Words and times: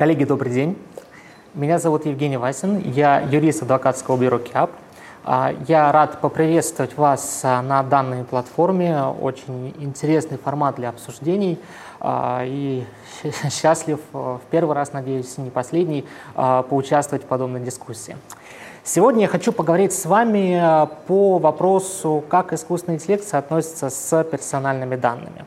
Коллеги, 0.00 0.24
добрый 0.24 0.50
день. 0.50 0.78
Меня 1.52 1.78
зовут 1.78 2.06
Евгений 2.06 2.38
Васин, 2.38 2.78
я 2.78 3.20
юрист 3.20 3.64
адвокатского 3.64 4.16
бюро 4.16 4.38
КИАП. 4.38 4.70
А, 5.24 5.54
я 5.68 5.92
рад 5.92 6.22
поприветствовать 6.22 6.96
вас 6.96 7.42
а, 7.44 7.60
на 7.60 7.82
данной 7.82 8.24
платформе. 8.24 8.98
Очень 9.20 9.74
интересный 9.78 10.38
формат 10.38 10.76
для 10.76 10.88
обсуждений. 10.88 11.58
А, 12.00 12.42
и 12.46 12.82
счастлив 13.50 14.00
в 14.14 14.40
первый 14.50 14.74
раз, 14.74 14.94
надеюсь, 14.94 15.36
не 15.36 15.50
последний, 15.50 16.06
поучаствовать 16.34 17.24
в 17.24 17.26
подобной 17.26 17.60
дискуссии. 17.60 18.16
Сегодня 18.82 19.20
я 19.20 19.28
хочу 19.28 19.52
поговорить 19.52 19.92
с 19.92 20.06
вами 20.06 20.88
по 21.08 21.36
вопросу, 21.36 22.24
как 22.30 22.54
искусственный 22.54 22.94
интеллект 22.94 23.24
соотносится 23.24 23.90
с 23.90 24.24
персональными 24.24 24.96
данными. 24.96 25.44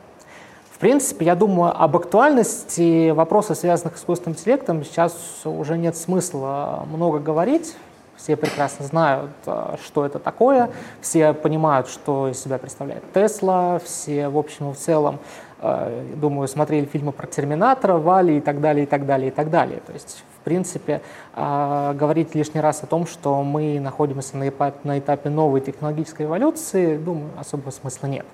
В 0.74 0.78
принципе, 0.80 1.24
я 1.24 1.36
думаю, 1.36 1.72
об 1.80 1.96
актуальности 1.96 3.10
вопросов, 3.10 3.58
связанных 3.58 3.96
с 3.96 4.00
искусственным 4.00 4.36
интеллектом, 4.36 4.84
сейчас 4.84 5.14
уже 5.44 5.78
нет 5.78 5.96
смысла 5.96 6.84
много 6.90 7.20
говорить. 7.20 7.76
Все 8.16 8.34
прекрасно 8.34 8.84
знают, 8.84 9.30
э, 9.46 9.76
что 9.84 10.04
это 10.04 10.18
такое, 10.18 10.70
все 11.00 11.32
понимают, 11.32 11.88
что 11.88 12.28
из 12.28 12.42
себя 12.42 12.58
представляет 12.58 13.04
Тесла, 13.12 13.80
все, 13.84 14.28
в 14.28 14.36
общем 14.36 14.70
и 14.70 14.74
в 14.74 14.76
целом, 14.76 15.20
э, 15.60 16.14
думаю, 16.16 16.48
смотрели 16.48 16.86
фильмы 16.86 17.12
про 17.12 17.28
Терминатора, 17.28 17.94
Вали 17.94 18.38
и 18.38 18.40
так 18.40 18.60
далее, 18.60 18.82
и 18.82 18.86
так 18.86 19.06
далее, 19.06 19.28
и 19.28 19.32
так 19.32 19.50
далее. 19.50 19.80
То 19.86 19.92
есть, 19.92 20.24
в 20.38 20.44
принципе, 20.44 21.02
э, 21.36 21.92
говорить 21.94 22.34
лишний 22.34 22.60
раз 22.60 22.82
о 22.82 22.86
том, 22.86 23.06
что 23.06 23.44
мы 23.44 23.78
находимся 23.78 24.36
на 24.36 24.48
этапе, 24.48 24.78
на 24.82 24.98
этапе 24.98 25.30
новой 25.30 25.60
технологической 25.60 26.26
эволюции, 26.26 26.96
думаю, 26.96 27.30
особого 27.38 27.70
смысла 27.70 28.08
нет. 28.08 28.26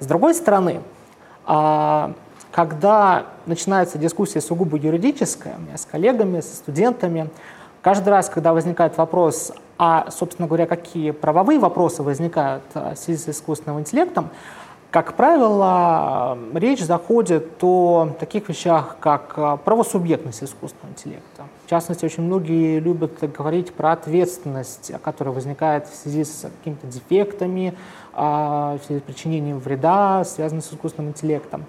С 0.00 0.06
другой 0.06 0.34
стороны, 0.34 0.80
когда 2.50 3.26
начинается 3.46 3.96
дискуссия 3.96 4.40
сугубо 4.40 4.76
юридическая, 4.76 5.56
у 5.56 5.60
меня 5.60 5.78
с 5.78 5.86
коллегами, 5.86 6.40
со 6.40 6.56
студентами, 6.56 7.30
каждый 7.82 8.10
раз, 8.10 8.28
когда 8.28 8.52
возникает 8.52 8.98
вопрос, 8.98 9.52
а, 9.78 10.10
собственно 10.10 10.46
говоря, 10.46 10.66
какие 10.66 11.12
правовые 11.12 11.58
вопросы 11.58 12.02
возникают 12.02 12.64
а, 12.74 12.94
в 12.94 12.98
связи 12.98 13.18
с 13.18 13.28
искусственным 13.28 13.80
интеллектом, 13.80 14.30
как 14.90 15.14
правило, 15.14 16.38
речь 16.54 16.82
заходит 16.82 17.62
о 17.62 18.08
таких 18.18 18.48
вещах, 18.48 18.96
как 19.00 19.34
а, 19.36 19.58
правосубъектность 19.58 20.42
искусственного 20.42 20.92
интеллекта. 20.92 21.44
В 21.66 21.70
частности, 21.70 22.06
очень 22.06 22.22
многие 22.22 22.78
любят 22.78 23.12
говорить 23.36 23.74
про 23.74 23.92
ответственность, 23.92 24.92
которая 25.02 25.34
возникает 25.34 25.86
в 25.88 25.94
связи 25.94 26.24
с 26.24 26.50
какими-то 26.58 26.86
дефектами, 26.86 27.74
в 28.14 28.80
связи 28.86 29.00
с 29.00 29.02
причинением 29.02 29.58
вреда, 29.58 30.24
связанным 30.24 30.62
с 30.62 30.72
искусственным 30.72 31.10
интеллектом. 31.10 31.66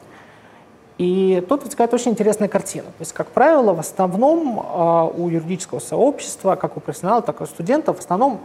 И 0.98 1.46
тут 1.48 1.64
возникает 1.64 1.94
очень 1.94 2.12
интересная 2.12 2.48
картина. 2.48 2.86
То 2.86 3.02
есть, 3.02 3.14
как 3.14 3.28
правило, 3.28 3.74
в 3.74 3.80
основном 3.80 4.58
у 5.18 5.30
юридического 5.30 5.80
сообщества, 5.80 6.56
как 6.56 6.78
у 6.78 6.80
профессионалов, 6.80 7.26
так 7.26 7.42
и 7.42 7.44
у 7.44 7.48
студентов, 7.48 7.98
в 7.98 8.00
основном 8.00 8.40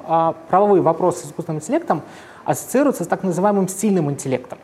правовые 0.48 0.83
вопросы 0.83 1.25
с 1.25 1.27
искусственным 1.28 1.61
интеллектом 1.61 2.02
ассоциируются 2.45 3.05
с 3.05 3.06
так 3.06 3.23
называемым 3.23 3.69
стильным 3.69 4.11
интеллектом, 4.11 4.59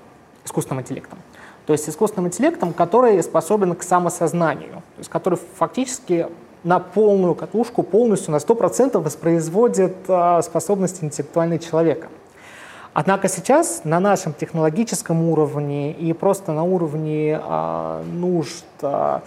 искусственным 0.45 0.83
интеллектом. 0.83 1.19
То 1.67 1.73
есть 1.73 1.89
искусственным 1.89 2.29
интеллектом, 2.29 2.73
который 2.73 3.23
способен 3.23 3.75
к 3.75 3.83
самосознанию, 3.83 4.73
то 4.73 4.99
есть 4.99 5.11
который 5.11 5.39
фактически 5.57 6.27
на 6.65 6.79
полную 6.79 7.35
катушку, 7.35 7.83
полностью 7.83 8.33
на 8.33 8.37
100% 8.37 8.99
воспроизводит 8.99 9.97
э, 10.09 10.43
способности 10.43 11.05
интеллектуального 11.05 11.59
человека. 11.59 12.09
Однако 12.93 13.29
сейчас 13.29 13.83
на 13.85 14.01
нашем 14.01 14.35
технологическом 14.35 15.29
уровне 15.29 15.93
и 15.93 16.13
просто 16.13 16.53
на 16.53 16.65
уровне 16.65 17.41
э, 17.43 18.03
нужд 18.13 18.65
э, 18.83 19.21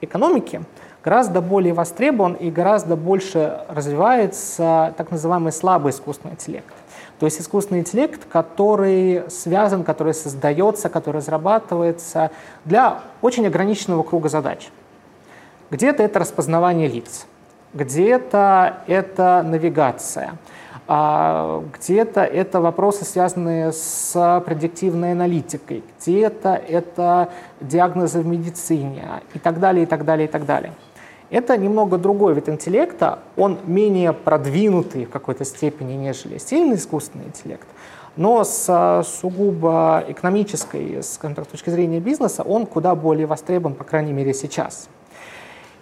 экономики 0.00 0.62
гораздо 1.04 1.40
более 1.40 1.74
востребован 1.74 2.34
и 2.34 2.50
гораздо 2.50 2.96
больше 2.96 3.60
развивается 3.68 4.94
так 4.96 5.10
называемый 5.10 5.52
слабый 5.52 5.90
искусственный 5.90 6.34
интеллект. 6.34 6.72
То 7.22 7.26
есть 7.26 7.40
искусственный 7.40 7.82
интеллект, 7.82 8.26
который 8.28 9.22
связан, 9.30 9.84
который 9.84 10.12
создается, 10.12 10.88
который 10.88 11.18
разрабатывается 11.18 12.32
для 12.64 13.02
очень 13.20 13.46
ограниченного 13.46 14.02
круга 14.02 14.28
задач. 14.28 14.70
Где-то 15.70 16.02
это 16.02 16.18
распознавание 16.18 16.88
лиц, 16.88 17.28
где-то 17.74 18.78
это 18.88 19.44
навигация, 19.46 20.32
а 20.88 21.62
где-то 21.78 22.22
это 22.24 22.60
вопросы, 22.60 23.04
связанные 23.04 23.70
с 23.70 24.42
предиктивной 24.44 25.12
аналитикой, 25.12 25.84
где-то 26.00 26.54
это 26.54 27.28
диагнозы 27.60 28.18
в 28.18 28.26
медицине 28.26 29.04
и 29.32 29.38
так 29.38 29.60
далее, 29.60 29.84
и 29.84 29.86
так 29.86 30.04
далее, 30.04 30.26
и 30.26 30.28
так 30.28 30.44
далее. 30.44 30.72
Это 31.32 31.56
немного 31.56 31.96
другой 31.96 32.34
вид 32.34 32.50
интеллекта, 32.50 33.20
он 33.38 33.56
менее 33.64 34.12
продвинутый 34.12 35.06
в 35.06 35.08
какой-то 35.08 35.46
степени, 35.46 35.94
нежели 35.94 36.36
сильный 36.36 36.76
искусственный 36.76 37.24
интеллект, 37.24 37.66
но 38.16 38.44
с 38.44 39.02
сугубо 39.06 40.04
экономической, 40.08 41.02
скажем 41.02 41.34
так, 41.34 41.46
точки 41.46 41.70
зрения 41.70 42.00
бизнеса, 42.00 42.42
он 42.42 42.66
куда 42.66 42.94
более 42.94 43.24
востребован, 43.24 43.74
по 43.74 43.82
крайней 43.82 44.12
мере, 44.12 44.34
сейчас. 44.34 44.90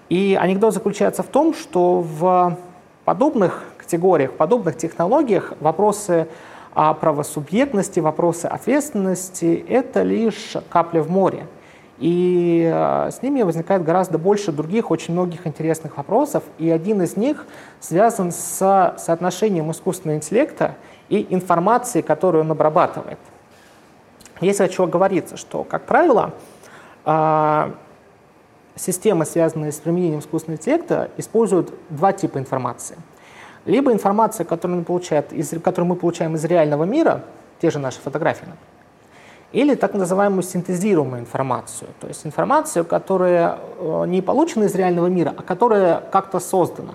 И 0.09 0.39
анекдот 0.41 0.73
заключается 0.73 1.25
в 1.25 1.27
том, 1.27 1.53
что 1.53 2.01
в 2.01 2.57
подобных 3.05 3.65
категориях, 3.77 4.31
в 4.31 4.35
подобных 4.35 4.77
технологиях 4.77 5.55
вопросы 5.59 6.29
о 6.75 6.95
правосубъектности, 6.95 7.99
вопросы 7.99 8.47
ответственности– 8.47 9.65
это 9.69 10.03
лишь 10.03 10.53
капля 10.69 11.03
в 11.03 11.11
море– 11.11 11.49
и 12.01 12.67
э, 12.73 13.11
с 13.11 13.21
ними 13.21 13.43
возникает 13.43 13.85
гораздо 13.85 14.17
больше 14.17 14.53
других, 14.53 14.91
очень 14.91 15.13
многих 15.13 15.47
интересных 15.47 15.99
вопросов. 15.99 16.43
И 16.59 16.71
один 16.71 17.03
из 17.03 17.17
них 17.19 17.47
связан 17.79 18.33
с 18.33 18.97
соотношением 18.97 19.71
искусственного 19.71 20.17
интеллекта 20.17 20.77
и 21.11 21.27
информации, 21.29 22.01
которую 22.01 22.45
он 22.45 22.51
обрабатывает. 22.51 23.19
Есть 24.41 24.63
о 24.63 24.69
чем 24.69 24.89
говорится, 24.89 25.37
что, 25.37 25.63
как 25.63 25.85
правило, 25.85 26.33
э, 27.05 27.73
системы, 28.77 29.27
связанные 29.27 29.71
с 29.71 29.77
применением 29.77 30.21
искусственного 30.21 30.59
интеллекта, 30.59 31.11
используют 31.19 31.75
два 31.91 32.15
типа 32.15 32.39
информации. 32.39 32.97
Либо 33.67 33.93
информация, 33.93 34.47
которую 34.47 34.79
мы, 34.79 34.85
получаем 34.85 35.25
из, 35.33 35.51
которую 35.51 35.91
мы 35.91 35.97
получаем 35.97 36.35
из 36.35 36.45
реального 36.47 36.85
мира, 36.85 37.25
те 37.61 37.71
же 37.71 37.79
наши 37.79 38.01
фотографии, 38.01 38.47
например, 38.47 38.70
или 39.53 39.75
так 39.75 39.95
называемую 39.95 40.43
синтезируемую 40.43 41.21
информацию, 41.21 41.89
то 42.01 42.07
есть 42.07 42.25
информацию, 42.25 42.85
которая 42.85 43.59
э, 43.79 44.05
не 44.07 44.23
получена 44.23 44.65
из 44.65 44.75
реального 44.75 45.09
мира, 45.09 45.35
а 45.37 45.43
которая 45.43 46.01
как-то 46.13 46.39
создана. 46.39 46.95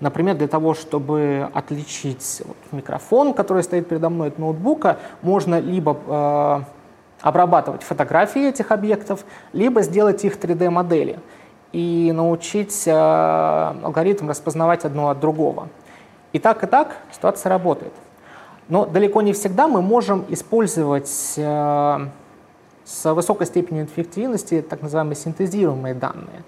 Например, 0.00 0.36
для 0.36 0.48
того, 0.48 0.74
чтобы 0.74 1.48
отличить 1.54 2.42
микрофон, 2.72 3.32
который 3.32 3.62
стоит 3.62 3.88
передо 3.88 4.10
мной 4.10 4.28
от 4.28 4.38
ноутбука, 4.38 4.98
можно 5.22 5.60
либо 5.60 5.96
э, 6.06 6.60
обрабатывать 7.22 7.82
фотографии 7.82 8.48
этих 8.48 8.70
объектов, 8.70 9.24
либо 9.52 9.80
сделать 9.80 10.24
их 10.24 10.38
3D-модели 10.38 11.20
и 11.72 12.12
научить 12.14 12.86
э, 12.86 12.92
алгоритм 12.92 14.28
распознавать 14.28 14.84
одно 14.84 15.08
от 15.08 15.20
другого. 15.20 15.68
И 16.34 16.38
так, 16.38 16.62
и 16.64 16.66
так 16.66 16.96
ситуация 17.12 17.48
работает. 17.48 17.92
Но 18.68 18.86
далеко 18.86 19.22
не 19.22 19.32
всегда 19.32 19.68
мы 19.68 19.82
можем 19.82 20.24
использовать 20.28 21.34
э, 21.36 22.08
с 22.84 23.14
высокой 23.14 23.46
степенью 23.46 23.84
эффективности 23.84 24.62
так 24.62 24.82
называемые 24.82 25.16
синтезируемые 25.16 25.94
данные. 25.94 26.42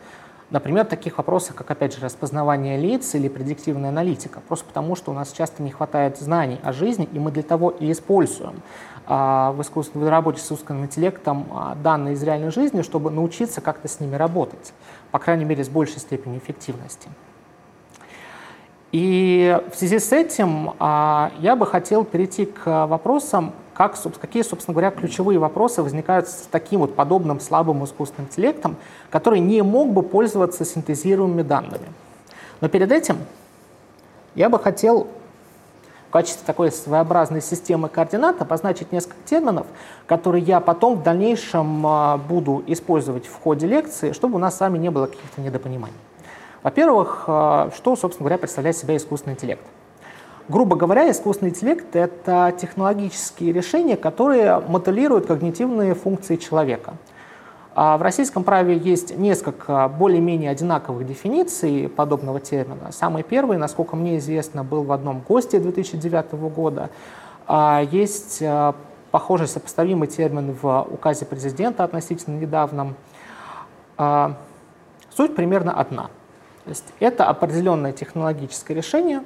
Например, 0.51 0.85
таких 0.85 1.19
вопросов, 1.19 1.57
как, 1.57 1.69
опять 1.73 1.97
же, 1.97 2.05
распознавание 2.05 2.79
лиц 2.79 3.17
или 3.17 3.29
предиктивная 3.29 3.91
аналитика, 3.91 4.41
просто 4.47 4.65
потому 4.65 4.95
что 4.95 5.11
у 5.11 5.15
нас 5.15 5.33
часто 5.33 5.63
не 5.63 5.73
хватает 5.73 6.19
знаний 6.19 6.61
о 6.63 6.73
жизни, 6.73 7.09
и 7.13 7.19
мы 7.19 7.33
для 7.33 7.43
того 7.43 7.71
и 7.71 7.91
используем 7.91 8.63
а, 9.07 9.51
в, 9.53 9.63
искусственной, 9.63 10.07
в 10.07 10.09
работе 10.09 10.41
с 10.41 10.45
искусственным 10.45 10.85
интеллектом 10.85 11.49
а, 11.53 11.75
данные 11.75 12.15
из 12.15 12.23
реальной 12.23 12.53
жизни, 12.53 12.83
чтобы 12.83 13.11
научиться 13.11 13.61
как-то 13.61 13.89
с 13.89 13.99
ними 13.99 14.15
работать, 14.15 14.73
по 15.11 15.19
крайней 15.19 15.45
мере, 15.45 15.65
с 15.65 15.69
большей 15.69 15.99
степенью 15.99 16.39
эффективности. 16.39 17.09
И 18.97 19.61
в 19.71 19.77
связи 19.77 19.99
с 19.99 20.11
этим 20.11 20.73
а, 20.79 21.31
я 21.41 21.55
бы 21.55 21.67
хотел 21.67 22.03
перейти 22.03 22.47
к 22.47 22.87
вопросам, 22.87 23.53
как, 23.75 23.95
какие, 24.19 24.43
собственно 24.43 24.73
говоря, 24.73 24.91
ключевые 24.91 25.39
вопросы 25.39 25.83
возникают 25.83 26.31
с 26.31 26.49
таким 26.51 26.81
вот 26.81 26.97
подобным 26.97 27.39
слабым 27.39 27.85
искусственным 27.85 28.31
интеллектом, 28.31 28.77
который 29.11 29.41
не 29.41 29.61
мог 29.61 29.91
бы 29.93 30.03
пользоваться 30.03 30.65
синтезируемыми 30.65 31.43
данными. 31.43 31.87
Но 32.63 32.71
перед 32.71 32.91
этим 32.91 33.19
я 34.35 34.49
бы 34.49 34.59
хотел 34.59 35.09
в 36.09 36.11
качестве 36.11 36.47
такой 36.47 36.73
своеобразной 36.73 37.43
системы 37.43 37.91
координат 37.91 38.41
обозначить 38.41 38.93
несколько 38.93 39.21
терминов, 39.27 39.67
которые 40.07 40.43
я 40.43 40.59
потом 40.61 41.01
в 41.01 41.03
дальнейшем 41.03 41.87
а, 41.87 42.17
буду 42.17 42.65
использовать 42.67 43.27
в 43.27 43.39
ходе 43.43 43.67
лекции, 43.67 44.13
чтобы 44.13 44.37
у 44.37 44.39
нас 44.39 44.57
с 44.57 44.61
вами 44.61 44.79
не 44.79 44.91
было 44.91 45.05
каких-то 45.05 45.43
недопониманий. 45.43 46.06
Во-первых, 46.67 47.27
э, 47.29 47.71
что, 47.77 47.95
собственно 47.95 48.25
говоря, 48.25 48.39
представляет 48.39 48.77
себя 48.77 48.97
искусственный 48.97 49.35
интеллект? 49.35 49.63
Грубо 50.49 50.75
говоря, 50.75 51.09
искусственный 51.09 51.53
интеллект— 51.53 51.87
это 51.95 52.53
технологические 52.61 53.53
решения, 53.53 53.97
которые 53.97 54.59
моделируют 54.59 55.27
когнитивные 55.27 55.95
функции 55.95 56.35
человека. 56.35 56.95
А 57.77 57.97
в 57.97 58.03
российском 58.03 58.43
праве 58.43 58.77
есть 58.77 59.17
несколько 59.17 59.87
более-менее 59.87 60.51
одинаковых 60.51 61.07
дефиниций 61.07 61.89
подобного 61.89 62.41
термина. 62.41 62.91
Самый 62.91 63.23
первый, 63.23 63.59
насколько 63.59 63.95
мне 63.95 64.19
известно, 64.19 64.65
был 64.65 64.83
в 64.83 64.91
одном 64.91 65.21
ГОСТе 65.21 65.61
2009 65.61 66.33
года. 66.53 66.91
А 67.47 67.81
есть 67.93 68.43
а, 68.43 68.75
похожий 69.13 69.47
сопоставимый 69.47 70.09
термин 70.09 70.57
в 70.61 70.89
указе 70.91 71.27
президента 71.27 71.85
относительно 71.85 72.41
недавнем. 72.41 72.97
А, 73.99 74.35
суть 75.15 75.37
примерно 75.37 75.73
одна. 75.73 76.11
То 76.67 76.71
есть 76.71 76.85
это 76.99 77.27
определенное 77.27 77.93
технологическое 77.93 78.77
решение, 78.77 79.23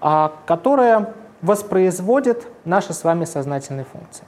которое 0.00 1.14
воспроизводит 1.40 2.48
наши 2.64 2.92
с 2.92 3.04
вами 3.04 3.26
сознательные 3.26 3.84
функции. 3.84 4.24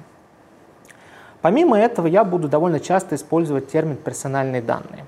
Помимо 1.43 1.76
этого, 1.76 2.06
я 2.06 2.25
буду 2.25 2.48
довольно 2.48 2.78
часто 2.78 3.16
использовать 3.16 3.69
термин 3.69 3.96
«персональные 3.96 4.62
данные». 4.62 5.04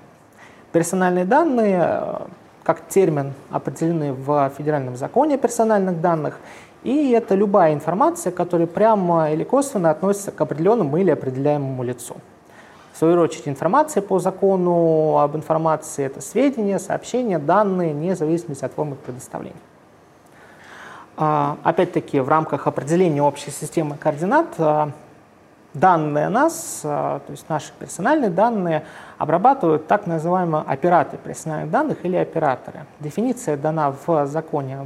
Персональные 0.73 1.25
данные, 1.25 1.79
э, 1.81 2.17
как 2.63 2.87
термин, 2.87 3.33
определены 3.51 4.13
в 4.13 4.51
Федеральном 4.57 4.95
законе 4.97 5.35
о 5.35 5.37
персональных 5.37 6.01
данных, 6.01 6.39
и 6.83 7.11
это 7.11 7.35
любая 7.35 7.73
информация, 7.73 8.31
которая 8.31 8.67
прямо 8.67 9.31
или 9.31 9.43
косвенно 9.43 9.89
относится 9.89 10.31
к 10.31 10.39
определенному 10.41 10.97
или 10.97 11.09
определяемому 11.09 11.83
лицу. 11.83 12.17
В 12.99 13.01
свою 13.01 13.21
очередь, 13.21 13.47
информация 13.47 14.03
по 14.03 14.19
закону 14.19 15.19
об 15.19 15.33
информации– 15.37 16.03
это 16.05 16.19
сведения, 16.19 16.79
сообщения, 16.79 17.39
данные, 17.39 17.93
вне 17.93 18.13
зависимости 18.13 18.65
от 18.65 18.73
формы 18.73 18.97
предоставления. 18.97 19.55
А, 21.15 21.55
опять-таки, 21.63 22.19
в 22.19 22.27
рамках 22.27 22.67
определения 22.67 23.23
общей 23.23 23.51
системы 23.51 23.95
координат 23.95 24.47
а, 24.57 24.91
данные 25.73 26.27
нас, 26.27 26.81
а, 26.83 27.19
то 27.19 27.31
есть 27.31 27.47
наши 27.47 27.71
персональные 27.79 28.31
данные, 28.31 28.83
обрабатывают 29.17 29.87
так 29.87 30.05
называемые 30.05 30.65
операторы 30.67 31.19
персональных 31.23 31.71
данных 31.71 32.03
или 32.03 32.17
операторы. 32.17 32.85
Дефиниция 32.99 33.55
дана 33.55 33.95
в 34.05 34.25
законе 34.25 34.79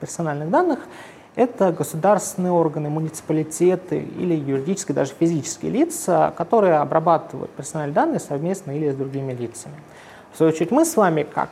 персональных 0.00 0.48
данных. 0.48 0.78
Это 1.34 1.72
государственные 1.72 2.52
органы, 2.52 2.90
муниципалитеты 2.90 3.98
или 4.00 4.34
юридические, 4.34 4.94
даже 4.94 5.14
физические 5.18 5.70
лица, 5.70 6.34
которые 6.36 6.76
обрабатывают 6.76 7.50
персональные 7.52 7.94
данные 7.94 8.20
совместно 8.20 8.76
или 8.76 8.90
с 8.90 8.94
другими 8.94 9.32
лицами. 9.32 9.76
В 10.32 10.36
свою 10.36 10.52
очередь 10.52 10.70
мы 10.70 10.84
с 10.84 10.94
вами, 10.94 11.22
как 11.22 11.48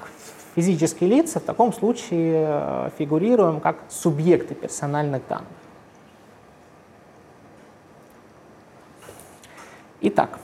физические 0.54 1.08
лица, 1.08 1.40
в 1.40 1.44
таком 1.44 1.72
случае 1.72 2.46
э, 2.46 2.90
фигурируем 2.98 3.60
как 3.60 3.76
субъекты 3.88 4.54
персональных 4.54 5.22
данных. 5.28 5.48
Итак, 10.02 10.38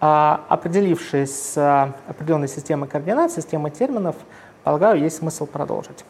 а, 0.00 0.44
определившись 0.48 1.52
с 1.52 1.94
определенной 2.08 2.48
системой 2.48 2.88
координат, 2.88 3.30
системой 3.30 3.70
терминов, 3.70 4.16
полагаю, 4.64 5.00
есть 5.00 5.18
смысл 5.18 5.46
продолжить. 5.46 6.04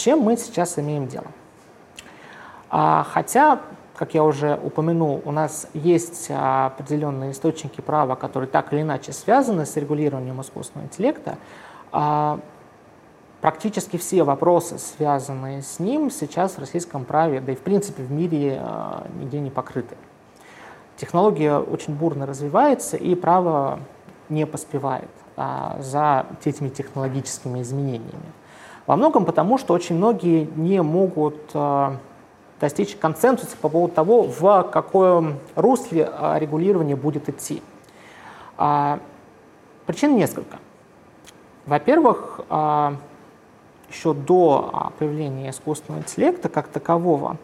Чем 0.00 0.20
мы 0.20 0.38
сейчас 0.38 0.78
имеем 0.78 1.08
дело? 1.08 1.26
А, 2.70 3.04
хотя, 3.06 3.60
как 3.94 4.14
я 4.14 4.24
уже 4.24 4.58
упомянул, 4.64 5.20
у 5.26 5.30
нас 5.30 5.66
есть 5.74 6.30
определенные 6.30 7.32
источники 7.32 7.82
права, 7.82 8.14
которые 8.14 8.48
так 8.48 8.72
или 8.72 8.80
иначе 8.80 9.12
связаны 9.12 9.66
с 9.66 9.76
регулированием 9.76 10.40
искусственного 10.40 10.86
интеллекта, 10.86 11.36
а, 11.92 12.40
Практически 13.40 13.96
все 13.96 14.22
вопросы, 14.22 14.78
связанные 14.78 15.62
с 15.62 15.78
ним, 15.78 16.10
сейчас 16.10 16.56
в 16.56 16.58
российском 16.58 17.06
праве, 17.06 17.40
да 17.40 17.52
и 17.52 17.54
в 17.54 17.60
принципе 17.60 18.02
в 18.02 18.12
мире 18.12 18.60
э, 18.62 19.06
нигде 19.18 19.40
не 19.40 19.48
покрыты. 19.48 19.96
Технология 20.98 21.56
очень 21.56 21.94
бурно 21.94 22.26
развивается, 22.26 22.98
и 22.98 23.14
право 23.14 23.80
не 24.28 24.44
поспевает 24.44 25.08
а, 25.38 25.78
за 25.80 26.26
этими 26.44 26.68
технологическими 26.68 27.62
изменениями. 27.62 28.30
Во 28.90 28.96
многом 28.96 29.24
потому, 29.24 29.56
что 29.56 29.72
очень 29.72 29.94
многие 29.94 30.48
не 30.56 30.82
могут 30.82 31.36
а, 31.54 31.98
достичь 32.60 32.96
консенсуса 32.96 33.56
по 33.56 33.68
поводу 33.68 33.94
того, 33.94 34.22
в 34.24 34.64
какое 34.64 35.36
русле 35.54 36.10
а, 36.12 36.36
регулирование 36.40 36.96
будет 36.96 37.28
идти. 37.28 37.62
А, 38.58 38.98
причин 39.86 40.16
несколько. 40.16 40.58
Во-первых, 41.66 42.40
а, 42.48 42.96
еще 43.88 44.12
до 44.12 44.70
а, 44.72 44.90
появления 44.98 45.50
искусственного 45.50 46.00
интеллекта 46.00 46.48
как 46.48 46.66
такового, 46.66 47.36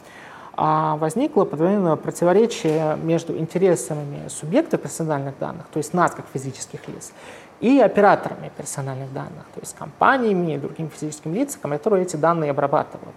а, 0.56 0.96
возникло 0.96 1.44
определенное 1.44 1.94
противоречие 1.94 2.96
между 2.96 3.36
интересами 3.38 4.26
субъекта 4.26 4.78
персональных 4.78 5.38
данных, 5.38 5.66
то 5.72 5.76
есть 5.76 5.94
нас 5.94 6.10
как 6.10 6.24
физических 6.32 6.88
лиц, 6.88 7.12
и 7.60 7.80
операторами 7.80 8.50
персональных 8.56 9.12
данных, 9.12 9.44
то 9.54 9.60
есть 9.60 9.74
компаниями 9.76 10.54
и 10.54 10.58
другими 10.58 10.88
физическими 10.88 11.38
лицами, 11.38 11.76
которые 11.76 12.04
эти 12.04 12.16
данные 12.16 12.50
обрабатывают. 12.50 13.14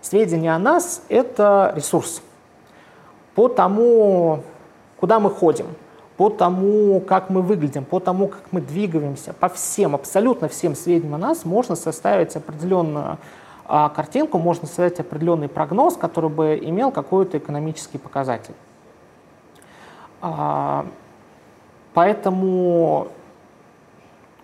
Сведения 0.00 0.54
о 0.54 0.58
нас— 0.58 1.02
это 1.08 1.72
ресурс. 1.76 2.22
По 3.34 3.48
тому, 3.48 4.42
куда 4.98 5.20
мы 5.20 5.30
ходим, 5.30 5.66
по 6.16 6.30
тому, 6.30 7.00
как 7.00 7.28
мы 7.28 7.42
выглядим, 7.42 7.84
по 7.84 8.00
тому, 8.00 8.28
как 8.28 8.40
мы 8.50 8.60
двигаемся, 8.60 9.34
по 9.34 9.48
всем, 9.48 9.94
абсолютно 9.94 10.48
всем 10.48 10.74
сведениям 10.74 11.16
о 11.16 11.18
нас 11.18 11.44
можно 11.44 11.76
составить 11.76 12.34
определенную 12.36 13.18
а, 13.66 13.90
картинку, 13.90 14.38
можно 14.38 14.66
составить 14.66 15.00
определенный 15.00 15.48
прогноз, 15.48 15.96
который 15.96 16.30
бы 16.30 16.58
имел 16.62 16.90
какой-то 16.90 17.36
экономический 17.36 17.98
показатель. 17.98 18.54
А, 20.22 20.86
поэтому 21.92 23.08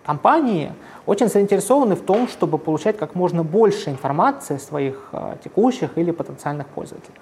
компании 0.05 0.71
очень 1.05 1.27
заинтересованы 1.27 1.95
в 1.95 2.01
том, 2.01 2.27
чтобы 2.27 2.57
получать 2.57 2.97
как 2.97 3.15
можно 3.15 3.43
больше 3.43 3.89
информации 3.89 4.55
о 4.55 4.59
своих 4.59 5.09
а, 5.11 5.37
текущих 5.43 5.97
или 5.97 6.11
потенциальных 6.11 6.67
пользователях. 6.67 7.21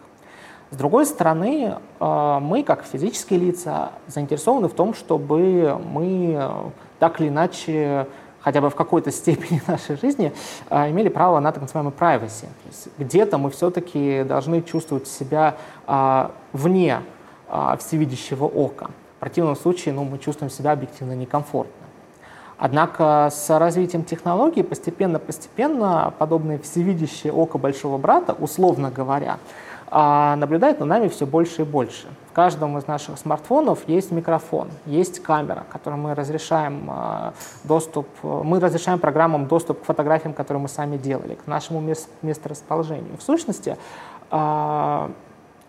С 0.71 0.77
другой 0.77 1.05
стороны, 1.05 1.75
э, 1.99 2.39
мы, 2.41 2.63
как 2.63 2.85
физические 2.85 3.39
лица, 3.39 3.91
заинтересованы 4.07 4.69
в 4.69 4.73
том, 4.73 4.93
чтобы 4.93 5.77
мы 5.77 6.33
э, 6.37 6.49
так 6.97 7.19
или 7.19 7.27
иначе 7.27 8.07
хотя 8.39 8.61
бы 8.61 8.69
в 8.69 8.75
какой-то 8.75 9.11
степени 9.21 9.61
нашей 9.67 9.97
жизни 9.97 10.31
э, 10.69 10.89
имели 10.89 11.09
право 11.09 11.41
на 11.41 11.51
так 11.51 11.61
называемый 11.61 11.91
privacy. 11.91 12.47
где-то 12.97 13.37
мы 13.37 13.49
все-таки 13.49 14.23
должны 14.23 14.61
чувствовать 14.61 15.07
себя 15.07 15.57
вне 16.53 17.01
всевидящего 17.79 18.45
ока. 18.45 18.91
В 19.17 19.19
противном 19.19 19.57
случае 19.57 19.93
ну, 19.93 20.05
мы 20.05 20.19
чувствуем 20.19 20.49
себя 20.49 20.71
объективно 20.71 21.11
некомфортно. 21.11 21.80
Однако 22.61 23.29
с 23.31 23.49
развитием 23.57 24.03
технологий 24.03 24.61
постепенно-постепенно 24.61 26.13
подобное 26.19 26.59
всевидящее 26.59 27.33
око 27.33 27.57
большого 27.57 27.97
брата, 27.97 28.35
условно 28.37 28.91
говоря, 28.91 29.39
а 29.89 30.35
наблюдает 30.35 30.77
за 30.77 30.85
нами 30.85 31.07
все 31.07 31.25
больше 31.25 31.63
и 31.63 31.65
больше. 31.65 32.05
В 32.29 32.33
каждом 32.33 32.77
из 32.77 32.85
наших 32.85 33.17
смартфонов 33.17 33.79
есть 33.87 34.11
микрофон, 34.11 34.69
есть 34.85 35.23
камера, 35.23 35.65
которой 35.71 35.95
мы 35.95 36.13
разрешаем 36.13 36.87
а, 36.87 37.33
доступ, 37.63 38.05
мы 38.21 38.59
разрешаем 38.59 38.99
программам 38.99 39.47
доступ 39.47 39.81
к 39.81 39.85
фотографиям, 39.85 40.35
которые 40.35 40.61
мы 40.61 40.69
сами 40.69 40.97
делали, 40.97 41.33
к 41.33 41.47
нашему 41.47 41.81
месторасположению. 42.21 43.17
В 43.17 43.23
сущности, 43.23 43.75
а, 44.29 45.09